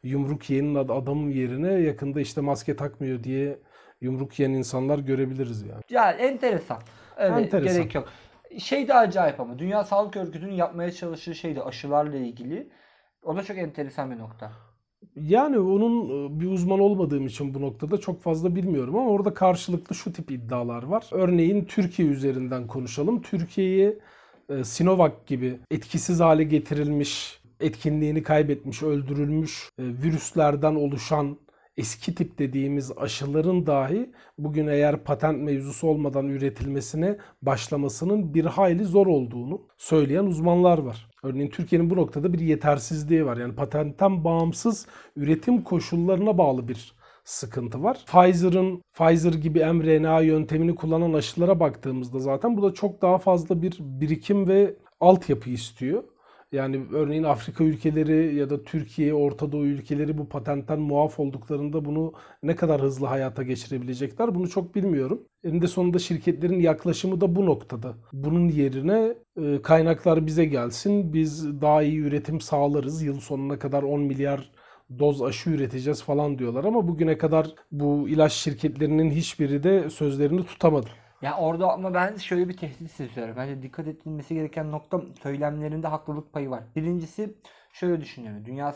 yumruk 0.03 0.49
yiyenin 0.49 0.75
ad- 0.75 0.89
adamın 0.89 1.29
yerine 1.29 1.71
yakında 1.73 2.21
işte 2.21 2.41
maske 2.41 2.75
takmıyor 2.75 3.23
diye 3.23 3.59
yumruk 4.01 4.39
yiyen 4.39 4.51
insanlar 4.51 4.99
görebiliriz 4.99 5.61
yani. 5.61 5.81
Ya 5.89 6.11
enteresan. 6.11 6.77
Öyle 7.17 7.41
Enteresan. 7.41 7.77
gerek 7.77 7.95
yok. 7.95 8.09
Şey 8.57 8.87
de 8.87 8.93
acayip 8.93 9.39
ama 9.39 9.59
Dünya 9.59 9.83
Sağlık 9.83 10.17
Örgütü'nün 10.17 10.53
yapmaya 10.53 10.91
çalıştığı 10.91 11.35
şey 11.35 11.55
de 11.55 11.63
aşılarla 11.63 12.17
ilgili. 12.17 12.69
O 13.23 13.35
da 13.35 13.43
çok 13.43 13.57
enteresan 13.57 14.11
bir 14.11 14.19
nokta. 14.19 14.51
Yani 15.15 15.59
onun 15.59 16.09
e, 16.35 16.39
bir 16.39 16.47
uzman 16.51 16.79
olmadığım 16.79 17.27
için 17.27 17.53
bu 17.53 17.61
noktada 17.61 17.97
çok 17.97 18.21
fazla 18.21 18.55
bilmiyorum 18.55 18.95
ama 18.95 19.09
orada 19.09 19.33
karşılıklı 19.33 19.95
şu 19.95 20.13
tip 20.13 20.31
iddialar 20.31 20.83
var. 20.83 21.09
Örneğin 21.11 21.65
Türkiye 21.65 22.07
üzerinden 22.07 22.67
konuşalım. 22.67 23.21
Türkiye'yi 23.21 23.99
e, 24.49 24.63
Sinovac 24.63 25.11
gibi 25.27 25.59
etkisiz 25.71 26.19
hale 26.19 26.43
getirilmiş, 26.43 27.40
etkinliğini 27.61 28.23
kaybetmiş, 28.23 28.83
öldürülmüş 28.83 29.69
e, 29.79 29.83
virüslerden 29.83 30.75
oluşan 30.75 31.37
eski 31.77 32.15
tip 32.15 32.39
dediğimiz 32.39 32.91
aşıların 32.97 33.67
dahi 33.67 34.11
bugün 34.37 34.67
eğer 34.67 35.03
patent 35.03 35.43
mevzusu 35.43 35.87
olmadan 35.87 36.29
üretilmesine 36.29 37.17
başlamasının 37.41 38.33
bir 38.33 38.45
hayli 38.45 38.83
zor 38.83 39.07
olduğunu 39.07 39.61
söyleyen 39.77 40.25
uzmanlar 40.25 40.77
var. 40.77 41.07
Örneğin 41.23 41.49
Türkiye'nin 41.49 41.89
bu 41.89 41.95
noktada 41.95 42.33
bir 42.33 42.39
yetersizliği 42.39 43.25
var. 43.25 43.37
Yani 43.37 43.55
patentten 43.55 44.23
bağımsız 44.23 44.87
üretim 45.15 45.63
koşullarına 45.63 46.37
bağlı 46.37 46.67
bir 46.67 46.93
sıkıntı 47.23 47.83
var. 47.83 47.97
Pfizer'ın 48.05 48.83
Pfizer 48.93 49.33
gibi 49.33 49.65
mRNA 49.65 50.21
yöntemini 50.21 50.75
kullanan 50.75 51.13
aşılara 51.13 51.59
baktığımızda 51.59 52.19
zaten 52.19 52.57
bu 52.57 52.63
da 52.63 52.73
çok 52.73 53.01
daha 53.01 53.17
fazla 53.17 53.61
bir 53.61 53.77
birikim 53.79 54.47
ve 54.47 54.75
altyapı 54.99 55.49
istiyor. 55.49 56.03
Yani 56.51 56.85
örneğin 56.93 57.23
Afrika 57.23 57.63
ülkeleri 57.63 58.35
ya 58.35 58.49
da 58.49 58.63
Türkiye, 58.63 59.13
Orta 59.13 59.51
Doğu 59.51 59.65
ülkeleri 59.65 60.17
bu 60.17 60.29
patentten 60.29 60.79
muaf 60.79 61.19
olduklarında 61.19 61.85
bunu 61.85 62.13
ne 62.43 62.55
kadar 62.55 62.81
hızlı 62.81 63.05
hayata 63.07 63.43
geçirebilecekler 63.43 64.35
bunu 64.35 64.49
çok 64.49 64.75
bilmiyorum. 64.75 65.27
Eninde 65.43 65.67
sonunda 65.67 65.99
şirketlerin 65.99 66.59
yaklaşımı 66.59 67.21
da 67.21 67.35
bu 67.35 67.45
noktada. 67.45 67.95
Bunun 68.13 68.49
yerine 68.49 69.15
e, 69.41 69.61
kaynaklar 69.61 70.25
bize 70.25 70.45
gelsin, 70.45 71.13
biz 71.13 71.61
daha 71.61 71.83
iyi 71.83 71.99
üretim 71.99 72.41
sağlarız. 72.41 73.01
Yıl 73.03 73.19
sonuna 73.19 73.59
kadar 73.59 73.83
10 73.83 74.01
milyar 74.01 74.51
doz 74.99 75.21
aşı 75.21 75.49
üreteceğiz 75.49 76.03
falan 76.03 76.39
diyorlar 76.39 76.63
ama 76.63 76.87
bugüne 76.87 77.17
kadar 77.17 77.55
bu 77.71 78.09
ilaç 78.09 78.33
şirketlerinin 78.33 79.11
hiçbiri 79.11 79.63
de 79.63 79.89
sözlerini 79.89 80.45
tutamadı. 80.45 80.89
Ya 81.21 81.37
orada 81.37 81.71
ama 81.73 81.93
ben 81.93 82.17
şöyle 82.17 82.49
bir 82.49 82.57
tehdit 82.57 82.91
seziyorum. 82.91 83.35
Bence 83.35 83.61
dikkat 83.63 83.87
edilmesi 83.87 84.33
gereken 84.35 84.71
nokta 84.71 85.01
söylemlerinde 85.23 85.87
haklılık 85.87 86.33
payı 86.33 86.49
var. 86.49 86.63
Birincisi 86.75 87.33
şöyle 87.73 88.01
düşünüyorum. 88.01 88.45
Dünya 88.45 88.75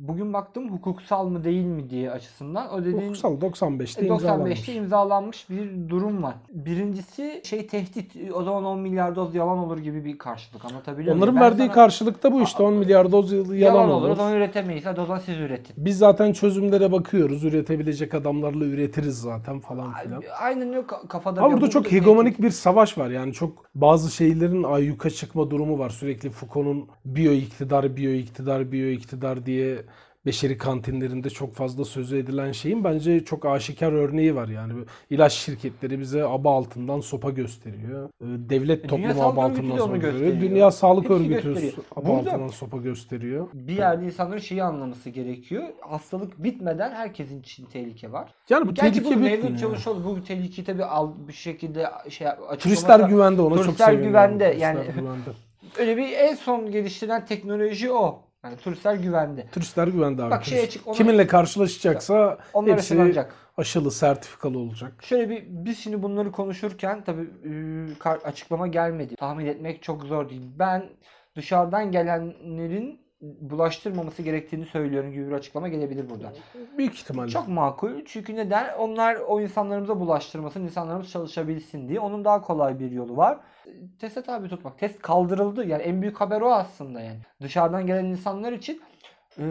bugün 0.00 0.32
baktım 0.32 0.68
hukuksal 0.72 1.28
mı 1.28 1.44
değil 1.44 1.64
mi 1.64 1.90
diye 1.90 2.10
açısından 2.10 2.74
o 2.74 2.80
dediğin 2.84 2.96
Hukuksal 3.02 3.40
95'te 3.40 4.02
E, 4.02 4.06
imzalanmış. 4.08 4.60
95'te 4.60 4.74
imzalanmış 4.74 5.50
bir 5.50 5.88
durum 5.88 6.22
var. 6.22 6.34
Birincisi 6.52 7.40
şey 7.44 7.66
tehdit 7.66 8.12
o 8.34 8.42
zaman 8.42 8.64
10 8.64 8.78
milyar 8.80 9.16
doz 9.16 9.34
yalan 9.34 9.58
olur 9.58 9.78
gibi 9.78 10.04
bir 10.04 10.18
karşılık 10.18 10.64
anlatabiliyor 10.64 11.14
muyum? 11.16 11.18
Onların 11.18 11.34
Ben 11.36 11.42
verdiği 11.42 11.58
sana- 11.66 11.72
karşılık 11.72 12.22
da 12.22 12.32
bu 12.32 12.42
işte 12.42 12.62
10 12.62 12.74
milyar 12.74 13.12
doz 13.12 13.32
yalan, 13.32 13.54
yalan 13.54 13.88
olur. 13.90 14.02
olur. 14.02 14.08
O 14.10 14.14
zaman 14.14 14.32
üretemeyiz. 14.34 14.86
Hadi 14.86 15.00
o 15.00 15.06
zaman 15.06 15.20
siz 15.20 15.38
üretin. 15.38 15.74
Biz 15.78 15.98
zaten 15.98 16.32
çözümlere 16.32 16.92
bakıyoruz. 16.92 17.44
Üretebilecek 17.44 18.14
adamlarla 18.14 18.64
üretiriz 18.64 19.20
zaten 19.20 19.60
falan 19.60 19.92
filan. 19.92 20.22
Aynen 20.40 20.72
yok 20.72 21.04
kafada. 21.08 21.40
Ama 21.40 21.52
burada 21.52 21.66
bu- 21.66 21.70
çok 21.70 21.92
hegemonik 21.92 22.42
bir 22.42 22.50
savaş 22.50 22.98
var. 22.98 23.10
Yani 23.10 23.32
çok 23.32 23.64
bazı 23.74 24.10
şeylerin 24.10 24.62
ayyuka 24.62 25.10
çıkma 25.10 25.50
durumu 25.50 25.78
var. 25.78 25.90
Sürekli 25.90 26.30
Foucault'un 26.30 26.88
biyo 27.04 27.32
iktidar, 27.32 27.96
biyo 27.96 28.10
iktidar, 28.12 28.72
biyo 28.72 28.88
iktidar 28.88 29.46
diye 29.46 29.76
beşeri 30.26 30.58
kantinlerinde 30.58 31.30
çok 31.30 31.54
fazla 31.54 31.84
sözü 31.84 32.18
edilen 32.18 32.52
şeyin 32.52 32.84
bence 32.84 33.24
çok 33.24 33.46
aşikar 33.46 33.92
örneği 33.92 34.34
var. 34.34 34.48
Yani 34.48 34.72
bu 34.74 34.78
ilaç 35.10 35.32
şirketleri 35.32 36.00
bize 36.00 36.24
aba 36.24 36.56
altından 36.56 37.00
sopa 37.00 37.30
gösteriyor. 37.30 38.08
Ee, 38.20 38.24
Devlet 38.24 38.78
Dünya 38.90 39.12
toplumu 39.12 39.28
aba 39.28 39.44
altından 39.44 39.76
sopa 39.78 39.96
gösteriyor. 39.96 40.40
Dünya 40.40 40.70
Sağlık 40.70 41.04
Hepsi 41.04 41.14
Örgütü 41.14 41.42
gösteriyor. 41.42 41.72
aba 41.96 42.08
Burada- 42.08 42.30
altından 42.30 42.48
sopa 42.48 42.76
gösteriyor. 42.76 43.48
Bir 43.54 43.76
yerde 43.76 44.04
insanların 44.04 44.40
şeyi 44.40 44.62
anlaması 44.62 45.10
gerekiyor. 45.10 45.64
Hastalık 45.80 46.42
bitmeden 46.42 46.90
herkesin 46.90 47.40
için 47.40 47.64
tehlike 47.66 48.12
var. 48.12 48.30
Yani 48.50 48.68
bu 48.68 48.74
Gerçi 48.74 49.00
bu 49.00 49.08
tehlike 49.08 49.20
mevcut 49.20 49.42
bitmiyor. 49.44 49.60
çalışıyor. 49.60 49.96
Bu 50.04 50.24
tehlikeyi 50.24 50.64
tabii 50.66 50.84
al 50.84 51.12
bir 51.28 51.32
şekilde 51.32 51.86
şey 52.08 52.26
Turistler 52.58 53.00
güvende 53.00 53.42
ona 53.42 53.54
çok 53.56 53.64
Turistler 53.64 53.86
seviniyorum. 53.86 54.10
güvende. 54.12 54.44
Turistler 54.48 54.74
Yani 54.74 54.86
güvende. 55.00 55.30
öyle 55.78 55.96
bir 55.96 56.12
en 56.12 56.34
son 56.34 56.70
geliştirilen 56.70 57.24
teknoloji 57.26 57.92
o. 57.92 58.25
Yani 58.46 58.56
turistler 58.56 58.94
güvende. 58.94 59.46
Turistler 59.52 59.88
güvende 59.88 60.22
abi. 60.22 60.30
Bak 60.30 60.44
şeye 60.44 60.56
Turist. 60.60 60.72
çık- 60.72 60.86
ona- 60.88 60.94
Kiminle 60.96 61.26
karşılaşacaksa 61.26 62.38
Onlar 62.54 62.72
hepsi 62.72 62.94
aşılanacak. 62.94 63.34
aşılı, 63.56 63.90
sertifikalı 63.90 64.58
olacak. 64.58 64.92
Şöyle 65.02 65.30
bir 65.30 65.44
biz 65.48 65.78
şimdi 65.78 66.02
bunları 66.02 66.32
konuşurken 66.32 67.04
tabii 67.04 67.30
e, 68.04 68.08
açıklama 68.24 68.66
gelmedi. 68.66 69.16
Tahmin 69.16 69.46
etmek 69.46 69.82
çok 69.82 70.02
zor 70.04 70.28
değil. 70.30 70.42
Ben 70.58 70.84
dışarıdan 71.36 71.92
gelenlerin 71.92 73.00
bulaştırmaması 73.20 74.22
gerektiğini 74.22 74.66
söylüyorum 74.66 75.12
gibi 75.12 75.26
bir 75.26 75.32
açıklama 75.32 75.68
gelebilir 75.68 76.10
burada. 76.10 76.32
Büyük 76.78 76.94
ihtimalle. 76.94 77.30
Çok 77.30 77.48
makul. 77.48 77.90
Çünkü 78.06 78.36
neden? 78.36 78.74
Onlar 78.78 79.16
o 79.28 79.40
insanlarımıza 79.40 80.00
bulaştırmasın, 80.00 80.60
insanlarımız 80.62 81.10
çalışabilsin 81.10 81.88
diye. 81.88 82.00
Onun 82.00 82.24
daha 82.24 82.40
kolay 82.42 82.80
bir 82.80 82.90
yolu 82.90 83.16
var. 83.16 83.38
Teste 83.98 84.22
tabi 84.22 84.48
tutmak. 84.48 84.78
Test 84.78 85.02
kaldırıldı. 85.02 85.66
Yani 85.66 85.82
en 85.82 86.02
büyük 86.02 86.20
haber 86.20 86.40
o 86.40 86.52
aslında 86.52 87.00
yani. 87.00 87.18
Dışarıdan 87.42 87.86
gelen 87.86 88.04
insanlar 88.04 88.52
için 88.52 88.80
e, 89.38 89.44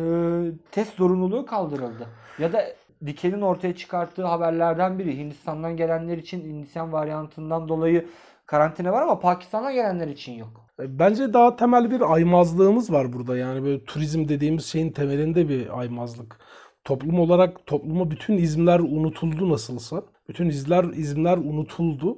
test 0.71 0.95
zorunluluğu 0.95 1.45
kaldırıldı. 1.45 2.07
Ya 2.39 2.53
da 2.53 2.65
Dikel'in 3.05 3.41
ortaya 3.41 3.75
çıkarttığı 3.75 4.25
haberlerden 4.25 4.99
biri. 4.99 5.17
Hindistan'dan 5.17 5.77
gelenler 5.77 6.17
için 6.17 6.41
Hindistan 6.41 6.91
varyantından 6.93 7.67
dolayı 7.67 8.05
karantina 8.45 8.91
var 8.91 9.01
ama 9.01 9.19
Pakistan'dan 9.19 9.73
gelenler 9.73 10.07
için 10.07 10.33
yok. 10.33 10.65
E, 10.79 10.99
Bence 10.99 11.33
daha 11.33 11.55
temel 11.55 11.91
bir 11.91 12.13
aymazlığımız 12.13 12.91
var 12.91 13.13
burada. 13.13 13.37
Yani 13.37 13.63
böyle 13.63 13.83
turizm 13.85 14.27
dediğimiz 14.27 14.65
şeyin 14.65 14.91
temelinde 14.91 15.49
bir 15.49 15.79
aymazlık. 15.79 16.39
Toplum 16.83 17.19
olarak 17.19 17.65
topluma 17.65 18.11
bütün 18.11 18.37
izimler 18.37 18.79
unutuldu 18.79 19.49
nasılsa. 19.49 20.03
Bütün 20.29 20.49
izler 20.49 20.83
izimler 20.83 21.37
unutuldu. 21.37 22.17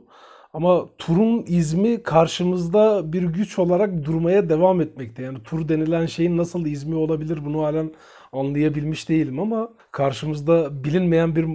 Ama 0.57 0.85
turun 0.97 1.45
izmi 1.47 2.03
karşımızda 2.03 3.13
bir 3.13 3.23
güç 3.23 3.59
olarak 3.59 4.05
durmaya 4.05 4.49
devam 4.49 4.81
etmekte. 4.81 5.23
Yani 5.23 5.43
tur 5.43 5.69
denilen 5.69 6.05
şeyin 6.05 6.37
nasıl 6.37 6.65
izmi 6.65 6.95
olabilir 6.95 7.45
bunu 7.45 7.63
halen 7.63 7.91
anlayabilmiş 8.33 9.09
değilim 9.09 9.39
ama 9.39 9.69
karşımızda 9.91 10.83
bilinmeyen 10.83 11.35
bir 11.35 11.47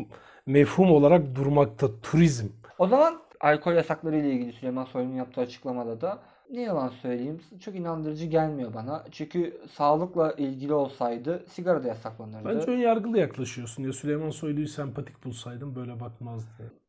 mefhum 0.47 0.91
olarak 0.91 1.35
durmakta 1.35 1.89
turizm. 2.03 2.47
O 2.79 2.87
zaman 2.87 3.21
alkol 3.41 3.73
yasakları 3.73 4.17
ile 4.17 4.31
ilgili 4.31 4.53
Süleyman 4.53 4.85
Soylu'nun 4.85 5.15
yaptığı 5.15 5.41
açıklamada 5.41 6.01
da 6.01 6.19
ne 6.51 6.61
yalan 6.61 6.89
söyleyeyim 6.89 7.41
çok 7.65 7.75
inandırıcı 7.75 8.27
gelmiyor 8.27 8.75
bana. 8.75 9.05
Çünkü 9.11 9.61
sağlıkla 9.73 10.33
ilgili 10.33 10.73
olsaydı 10.73 11.45
sigara 11.49 11.85
da 11.85 11.89
yasaklanırdı. 11.89 12.49
Bence 12.49 12.71
ön 12.71 12.79
yargılı 12.79 13.19
yaklaşıyorsun 13.19 13.83
ya. 13.83 13.93
Süleyman 13.93 14.31
Soylu'yu 14.31 14.69
sempatik 14.69 15.25
bulsaydım 15.25 15.75
böyle 15.75 16.01
bakmazdı. 16.01 16.82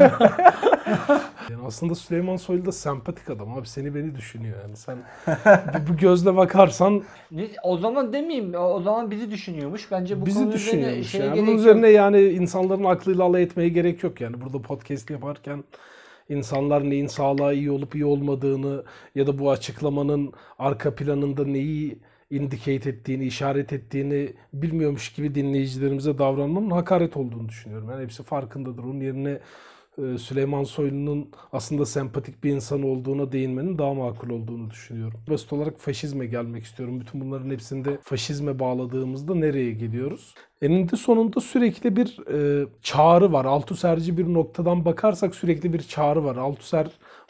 Yani 0.00 1.62
aslında 1.66 1.94
Süleyman 1.94 2.36
Soylu 2.36 2.64
da 2.64 2.72
sempatik 2.72 3.30
adam 3.30 3.52
abi. 3.52 3.68
Seni 3.68 3.94
beni 3.94 4.14
düşünüyor 4.14 4.56
yani. 4.62 4.76
Sen 4.76 4.98
bu, 5.88 5.96
gözle 5.96 6.36
bakarsan 6.36 7.02
Ne- 7.30 7.48
O 7.62 7.78
zaman 7.78 8.12
demeyeyim. 8.12 8.54
O 8.54 8.80
zaman 8.80 9.10
bizi 9.10 9.30
düşünüyormuş. 9.30 9.90
Bence 9.90 10.20
bu 10.20 10.26
bizi 10.26 10.38
üzerine 10.38 10.54
düşünüyormuş. 10.54 11.10
şeye 11.10 11.24
Yani. 11.24 11.42
Bunun 11.42 11.56
üzerine 11.58 11.88
yani 11.88 12.22
insanların 12.22 12.84
aklıyla 12.84 13.24
alay 13.24 13.42
etmeye 13.42 13.68
gerek 13.68 14.02
yok 14.02 14.20
yani. 14.20 14.40
Burada 14.40 14.62
podcast 14.62 15.10
yaparken 15.10 15.64
insanlar 16.28 16.90
neyin 16.90 17.06
sağlığa 17.06 17.52
iyi 17.52 17.70
olup 17.70 17.94
iyi 17.94 18.04
olmadığını 18.04 18.84
ya 19.14 19.26
da 19.26 19.38
bu 19.38 19.50
açıklamanın 19.50 20.32
arka 20.58 20.94
planında 20.94 21.44
neyi 21.44 21.98
indicate 22.30 22.90
ettiğini, 22.90 23.24
işaret 23.24 23.72
ettiğini 23.72 24.32
bilmiyormuş 24.52 25.12
gibi 25.12 25.34
dinleyicilerimize 25.34 26.18
davranmanın 26.18 26.70
hakaret 26.70 27.16
olduğunu 27.16 27.48
düşünüyorum. 27.48 27.90
Yani 27.90 28.02
hepsi 28.02 28.22
farkındadır. 28.22 28.84
Onun 28.84 29.00
yerine 29.00 29.40
e, 29.98 30.18
Süleyman 30.18 30.64
Soylu'nun 30.64 31.30
aslında 31.52 31.86
sempatik 31.86 32.44
bir 32.44 32.50
insan 32.50 32.82
olduğuna 32.82 33.32
değinmenin 33.32 33.78
daha 33.78 33.94
makul 33.94 34.30
olduğunu 34.30 34.70
düşünüyorum. 34.70 35.20
Basit 35.30 35.52
olarak 35.52 35.80
faşizme 35.80 36.26
gelmek 36.26 36.64
istiyorum. 36.64 37.00
Bütün 37.00 37.20
bunların 37.20 37.50
hepsinde 37.50 37.98
faşizme 38.02 38.58
bağladığımızda 38.58 39.34
nereye 39.34 39.72
geliyoruz? 39.72 40.34
Eninde 40.62 40.96
sonunda 40.96 41.40
sürekli 41.40 41.96
bir 41.96 42.28
e, 42.32 42.66
çağrı 42.82 43.32
var. 43.32 43.44
Althusser'ci 43.44 44.18
bir 44.18 44.34
noktadan 44.34 44.84
bakarsak 44.84 45.34
sürekli 45.34 45.72
bir 45.72 45.82
çağrı 45.82 46.24
var. 46.24 46.36
Althusser 46.36 46.86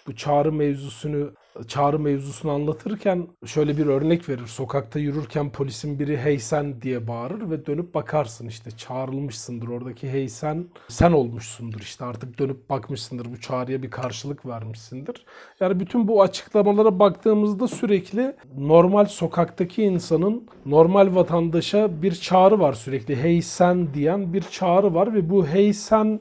bu 0.07 0.17
çağrı 0.17 0.53
mevzusunu 0.53 1.33
çağrı 1.69 1.99
mevzusunu 1.99 2.53
anlatırken 2.53 3.27
şöyle 3.47 3.77
bir 3.77 3.87
örnek 3.87 4.29
verir. 4.29 4.47
Sokakta 4.47 4.99
yürürken 4.99 5.53
polisin 5.53 5.99
biri 5.99 6.19
hey 6.19 6.39
sen 6.39 6.83
diye 6.83 7.09
bağırır 7.09 7.51
ve 7.51 7.67
dönüp 7.67 7.95
bakarsın 7.95 8.49
işte 8.49 8.71
çağrılmışsındır. 8.71 9.69
Oradaki 9.69 10.13
hey 10.13 10.29
sen 10.29 10.67
sen 10.89 11.13
olmuşsundur 11.13 11.81
işte 11.81 12.05
artık 12.05 12.39
dönüp 12.39 12.71
bakmışsındır. 12.71 13.33
Bu 13.33 13.41
çağrıya 13.41 13.83
bir 13.83 13.91
karşılık 13.91 14.47
vermişsindir. 14.47 15.25
Yani 15.61 15.81
bütün 15.81 16.09
bu 16.09 16.23
açıklamalara 16.23 16.99
baktığımızda 16.99 17.69
sürekli 17.69 18.37
normal 18.59 19.05
sokaktaki 19.05 19.83
insanın 19.83 20.49
normal 20.67 21.15
vatandaşa 21.15 22.03
bir 22.03 22.15
çağrı 22.15 22.61
var 22.61 22.73
sürekli. 22.73 23.17
Hey 23.23 23.43
sen 23.43 23.95
diyen 23.95 24.33
bir 24.33 24.43
çağrı 24.43 24.95
var 24.95 25.15
ve 25.15 25.31
bu 25.31 25.47
hey 25.47 25.73
sen 25.73 26.21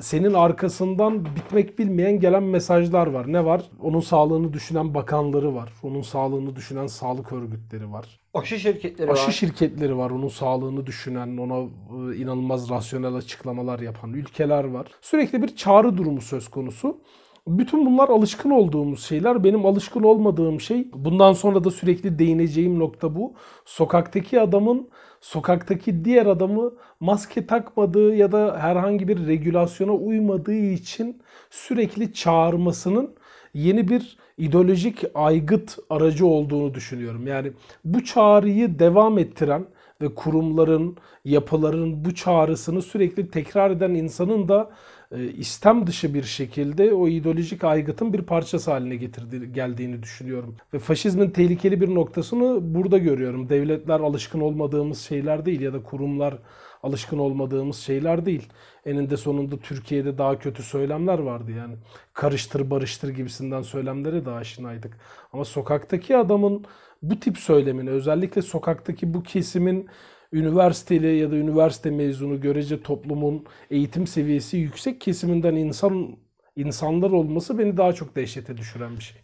senin 0.00 0.34
arkasından 0.34 1.24
bitmek 1.24 1.78
bilmeyen 1.78 2.20
gelen 2.20 2.42
mesajlar 2.42 3.06
var. 3.06 3.32
Ne 3.32 3.44
var? 3.44 3.62
Onun 3.82 4.00
sağlığını 4.00 4.52
düşünen 4.52 4.94
bakanları 4.94 5.54
var. 5.54 5.72
Onun 5.82 6.00
sağlığını 6.02 6.56
düşünen 6.56 6.86
sağlık 6.86 7.32
örgütleri 7.32 7.92
var. 7.92 8.20
Aşı 8.34 8.58
şirketleri 8.58 9.10
Aşı 9.10 9.26
var. 9.26 9.32
şirketleri 9.32 9.96
var. 9.96 10.10
Onun 10.10 10.28
sağlığını 10.28 10.86
düşünen, 10.86 11.36
ona 11.36 11.58
e, 11.58 12.16
inanılmaz 12.16 12.70
rasyonel 12.70 13.14
açıklamalar 13.14 13.80
yapan 13.80 14.12
ülkeler 14.12 14.64
var. 14.64 14.86
Sürekli 15.00 15.42
bir 15.42 15.56
çağrı 15.56 15.96
durumu 15.96 16.20
söz 16.20 16.48
konusu. 16.48 17.00
Bütün 17.46 17.86
bunlar 17.86 18.08
alışkın 18.08 18.50
olduğumuz 18.50 19.04
şeyler. 19.04 19.44
Benim 19.44 19.66
alışkın 19.66 20.02
olmadığım 20.02 20.60
şey, 20.60 20.88
bundan 20.94 21.32
sonra 21.32 21.64
da 21.64 21.70
sürekli 21.70 22.18
değineceğim 22.18 22.78
nokta 22.78 23.16
bu. 23.16 23.34
Sokaktaki 23.64 24.40
adamın 24.40 24.88
sokaktaki 25.24 26.04
diğer 26.04 26.26
adamı 26.26 26.72
maske 27.00 27.46
takmadığı 27.46 28.14
ya 28.14 28.32
da 28.32 28.58
herhangi 28.60 29.08
bir 29.08 29.26
regülasyona 29.26 29.92
uymadığı 29.92 30.54
için 30.54 31.22
sürekli 31.50 32.12
çağırmasının 32.12 33.14
yeni 33.54 33.88
bir 33.88 34.18
ideolojik 34.38 35.04
aygıt 35.14 35.78
aracı 35.90 36.26
olduğunu 36.26 36.74
düşünüyorum. 36.74 37.26
Yani 37.26 37.52
bu 37.84 38.04
çağrıyı 38.04 38.78
devam 38.78 39.18
ettiren 39.18 39.66
ve 40.00 40.14
kurumların, 40.14 40.96
yapıların 41.24 42.04
bu 42.04 42.14
çağrısını 42.14 42.82
sürekli 42.82 43.30
tekrar 43.30 43.70
eden 43.70 43.90
insanın 43.90 44.48
da 44.48 44.70
istem 45.18 45.86
dışı 45.86 46.14
bir 46.14 46.22
şekilde 46.22 46.94
o 46.94 47.08
ideolojik 47.08 47.64
aygıtın 47.64 48.12
bir 48.12 48.22
parçası 48.22 48.70
haline 48.70 48.96
getirdi, 48.96 49.52
geldiğini 49.52 50.02
düşünüyorum. 50.02 50.56
Ve 50.74 50.78
faşizmin 50.78 51.30
tehlikeli 51.30 51.80
bir 51.80 51.94
noktasını 51.94 52.74
burada 52.74 52.98
görüyorum. 52.98 53.48
Devletler 53.48 54.00
alışkın 54.00 54.40
olmadığımız 54.40 55.00
şeyler 55.00 55.46
değil 55.46 55.60
ya 55.60 55.72
da 55.72 55.82
kurumlar 55.82 56.38
alışkın 56.82 57.18
olmadığımız 57.18 57.76
şeyler 57.76 58.26
değil. 58.26 58.48
Eninde 58.86 59.16
sonunda 59.16 59.56
Türkiye'de 59.56 60.18
daha 60.18 60.38
kötü 60.38 60.62
söylemler 60.62 61.18
vardı 61.18 61.52
yani. 61.52 61.74
Karıştır 62.12 62.70
barıştır 62.70 63.08
gibisinden 63.08 63.62
söylemlere 63.62 64.24
de 64.24 64.30
aşinaydık. 64.30 64.96
Ama 65.32 65.44
sokaktaki 65.44 66.16
adamın 66.16 66.64
bu 67.02 67.20
tip 67.20 67.38
söylemini 67.38 67.90
özellikle 67.90 68.42
sokaktaki 68.42 69.14
bu 69.14 69.22
kesimin 69.22 69.88
üniversiteli 70.34 71.16
ya 71.16 71.30
da 71.30 71.36
üniversite 71.36 71.90
mezunu 71.90 72.40
görece 72.40 72.82
toplumun 72.82 73.44
eğitim 73.70 74.06
seviyesi 74.06 74.56
yüksek 74.56 75.00
kesiminden 75.00 75.54
insan 75.54 76.16
insanlar 76.56 77.10
olması 77.10 77.58
beni 77.58 77.76
daha 77.76 77.92
çok 77.92 78.16
dehşete 78.16 78.56
düşüren 78.56 78.96
bir 78.96 79.02
şey. 79.02 79.22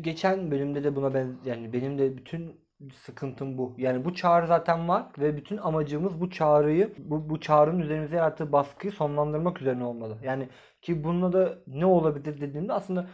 Geçen 0.00 0.50
bölümde 0.50 0.84
de 0.84 0.96
buna 0.96 1.14
ben 1.14 1.36
yani 1.44 1.72
benim 1.72 1.98
de 1.98 2.16
bütün 2.16 2.52
sıkıntım 2.94 3.58
bu. 3.58 3.74
Yani 3.78 4.04
bu 4.04 4.14
çağrı 4.14 4.46
zaten 4.46 4.88
var 4.88 5.06
ve 5.18 5.36
bütün 5.36 5.56
amacımız 5.56 6.20
bu 6.20 6.30
çağrıyı 6.30 6.92
bu, 6.98 7.30
bu 7.30 7.40
çağrının 7.40 7.80
üzerimize 7.80 8.16
yarattığı 8.16 8.52
baskıyı 8.52 8.92
sonlandırmak 8.92 9.60
üzerine 9.60 9.84
olmalı. 9.84 10.18
Yani 10.22 10.48
ki 10.82 11.04
bununla 11.04 11.32
da 11.32 11.58
ne 11.66 11.86
olabilir 11.86 12.40
dediğimde 12.40 12.72
aslında 12.72 13.08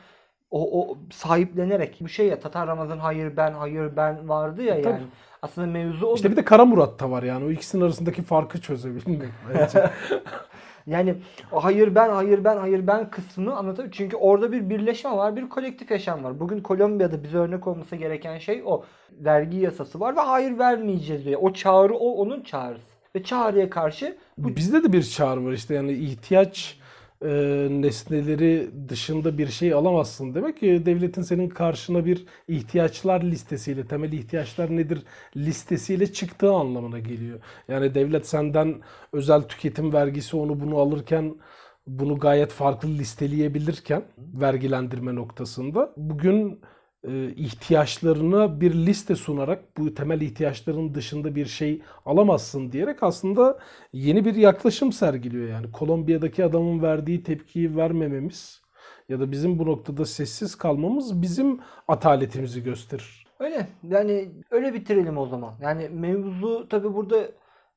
o, 0.55 0.81
o 0.81 0.99
sahiplenerek 1.11 1.99
bu 2.01 2.09
şey 2.09 2.27
ya 2.27 2.41
Tatar 2.41 2.67
Ramazan 2.67 2.99
hayır 2.99 3.37
ben 3.37 3.53
hayır 3.53 3.97
ben 3.97 4.29
vardı 4.29 4.63
ya 4.63 4.75
Tabii. 4.75 4.93
yani. 4.93 5.03
Aslında 5.43 5.67
mevzu 5.67 6.07
o. 6.07 6.15
İşte 6.15 6.31
bir 6.31 6.37
de 6.37 6.45
Kara 6.45 6.65
Murat 6.65 7.01
da 7.01 7.11
var 7.11 7.23
yani 7.23 7.45
o 7.45 7.51
ikisinin 7.51 7.83
arasındaki 7.83 8.23
farkı 8.23 8.61
çözebilmek. 8.61 9.29
Yani 10.87 11.15
hayır 11.51 11.95
ben 11.95 12.09
hayır 12.09 12.45
ben 12.45 12.57
hayır 12.57 12.87
ben 12.87 13.11
kısmını 13.11 13.57
anlatabiliyor. 13.57 13.93
Çünkü 13.93 14.17
orada 14.17 14.53
bir 14.53 14.71
birleşme 14.71 15.11
var, 15.11 15.37
bir 15.37 15.49
kolektif 15.49 15.91
yaşam 15.91 16.25
var. 16.25 16.41
Bugün 16.41 16.61
Kolombiya'da 16.61 17.23
bize 17.23 17.39
örnek 17.39 17.67
olması 17.67 17.97
gereken 17.97 18.39
şey 18.39 18.63
o. 18.67 18.85
Vergi 19.13 19.57
yasası 19.57 20.01
var 20.01 20.17
ve 20.17 20.21
hayır 20.21 20.59
vermeyeceğiz 20.59 21.25
diyor. 21.25 21.41
O 21.43 21.53
çağrı 21.53 21.95
o 21.95 22.13
onun 22.13 22.43
çağrısı. 22.43 22.85
Ve 23.17 23.23
çağrıya 23.23 23.71
karşı 23.71 24.17
bu 24.39 24.57
Bizde 24.57 24.85
de 24.85 24.93
bir 24.93 25.03
çağrı 25.03 25.45
var 25.45 25.53
işte 25.53 25.75
yani 25.75 25.93
ihtiyaç 25.93 26.79
e, 27.25 27.29
nesneleri 27.71 28.71
dışında 28.89 29.39
bir 29.39 29.47
şey 29.49 29.75
alamazsın. 29.75 30.35
Demek 30.35 30.61
ki 30.61 30.83
devletin 30.87 31.23
senin 31.23 31.49
karşına 31.49 32.05
bir 32.05 32.25
ihtiyaçlar 32.49 33.23
listesiyle 33.23 33.87
temel 33.87 34.13
ihtiyaçlar 34.13 34.77
nedir 34.77 35.03
listesiyle 35.37 36.13
çıktığı 36.13 36.53
anlamına 36.53 36.99
geliyor. 36.99 37.41
Yani 37.69 37.95
devlet 37.95 38.27
senden 38.27 38.81
özel 39.13 39.43
tüketim 39.43 39.93
vergisi 39.93 40.37
onu 40.37 40.61
bunu 40.61 40.79
alırken 40.79 41.35
bunu 41.87 42.19
gayet 42.19 42.53
farklı 42.53 42.89
listeleyebilirken 42.89 44.03
vergilendirme 44.19 45.15
noktasında. 45.15 45.93
Bugün 45.97 46.61
ihtiyaçlarına 47.37 48.61
bir 48.61 48.75
liste 48.75 49.15
sunarak 49.17 49.77
bu 49.79 49.95
temel 49.95 50.21
ihtiyaçların 50.21 50.95
dışında 50.95 51.35
bir 51.35 51.47
şey 51.47 51.83
alamazsın 52.07 52.73
diyerek 52.73 53.03
aslında 53.03 53.59
yeni 53.93 54.25
bir 54.25 54.35
yaklaşım 54.35 54.93
sergiliyor 54.93 55.49
yani. 55.49 55.73
Kolombiya'daki 55.73 56.45
adamın 56.45 56.83
verdiği 56.83 57.23
tepkiyi 57.23 57.77
vermememiz 57.77 58.63
ya 59.09 59.21
da 59.21 59.33
bizim 59.33 59.59
bu 59.59 59.67
noktada 59.67 60.05
sessiz 60.05 60.55
kalmamız 60.55 61.23
bizim 61.23 61.61
ataletimizi 61.89 62.63
gösterir. 62.63 63.27
öyle. 63.41 63.69
Yani 63.83 64.33
öyle 64.51 64.75
bitirelim 64.75 65.19
o 65.19 65.27
zaman. 65.27 65.55
Yani 65.61 65.89
mevzu 65.89 66.69
tabi 66.69 66.95
burada 66.95 67.29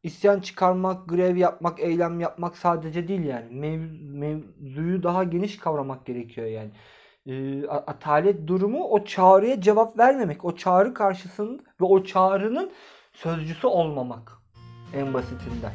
isyan 0.04 0.40
çıkarmak, 0.40 1.10
grev 1.10 1.36
yapmak, 1.36 1.80
eylem 1.80 2.20
yapmak 2.20 2.58
sadece 2.58 3.08
değil 3.08 3.24
yani. 3.24 3.46
Mev- 3.52 4.02
mevzuyu 4.18 5.04
daha 5.04 5.24
geniş 5.24 5.58
kavramak 5.58 6.06
gerekiyor 6.06 6.48
yani. 6.48 6.72
A- 7.70 7.84
atalet 7.92 8.48
durumu 8.48 8.84
o 8.84 9.06
çağrıya 9.06 9.62
cevap 9.62 9.98
vermemek. 10.00 10.46
O 10.46 10.56
çağrı 10.56 10.94
karşısında 10.94 11.62
ve 11.82 11.86
o 11.86 12.04
çağrının 12.04 12.72
sözcüsü 13.14 13.68
olmamak. 13.68 14.32
En 14.96 15.14
basitinden. 15.14 15.72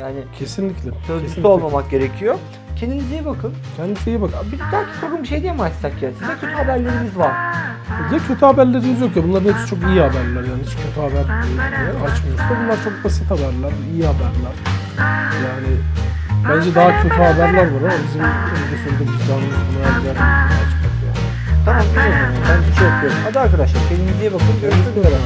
Yani 0.00 0.16
Kesinlikle. 0.38 0.90
sözcüsü 1.06 1.20
kesinlikle. 1.26 1.48
olmamak 1.48 1.90
gerekiyor. 1.90 2.38
Kendinize 2.80 3.14
iyi 3.14 3.26
bakın. 3.26 3.54
Kendinize 3.76 4.10
iyi 4.10 4.20
bakın. 4.22 4.38
Bir 4.52 4.58
dahaki 4.58 5.00
program 5.00 5.22
bir 5.22 5.28
şey 5.28 5.42
diye 5.42 5.52
mi 5.52 5.62
açsak 5.62 6.02
ya? 6.02 6.10
Size 6.12 6.32
kötü 6.34 6.52
haberlerimiz 6.52 7.18
var. 7.18 7.30
Ya 8.12 8.18
kötü 8.28 8.46
haberlerimiz 8.46 9.00
yok 9.00 9.16
ya. 9.16 9.24
Bunların 9.24 9.52
hepsi 9.52 9.66
çok 9.66 9.78
iyi 9.78 10.00
haberler 10.00 10.42
yani. 10.44 10.62
Hiç 10.66 10.76
kötü 10.76 11.00
haber 11.00 11.24
e, 11.24 12.04
açmıyoruz 12.04 12.38
da 12.40 12.56
bunlar 12.64 12.84
çok 12.84 13.04
basit 13.04 13.30
haberler, 13.30 13.72
iyi 13.94 14.04
haberler. 14.06 14.54
Yani 15.46 15.76
bence 16.48 16.74
daha 16.74 17.02
kötü 17.02 17.14
haberler 17.14 17.66
var 17.66 17.80
ama 17.80 17.92
bizim 18.08 18.20
önünde 18.20 18.76
sonunda 18.84 19.12
vicdanımız 19.12 19.58
bunu 19.68 20.06
yani. 20.06 20.18
Tamam 21.64 21.82
zaman. 21.94 22.10
Ben 22.48 22.70
bir 22.70 22.76
şey 22.76 22.86
yapıyorum. 22.88 23.18
Hadi 23.24 23.38
arkadaşlar 23.40 23.82
kendinize 23.88 24.20
iyi 24.24 24.32
bakın. 24.32 24.60
Görüşmek 24.62 24.96
üzere. 24.96 25.16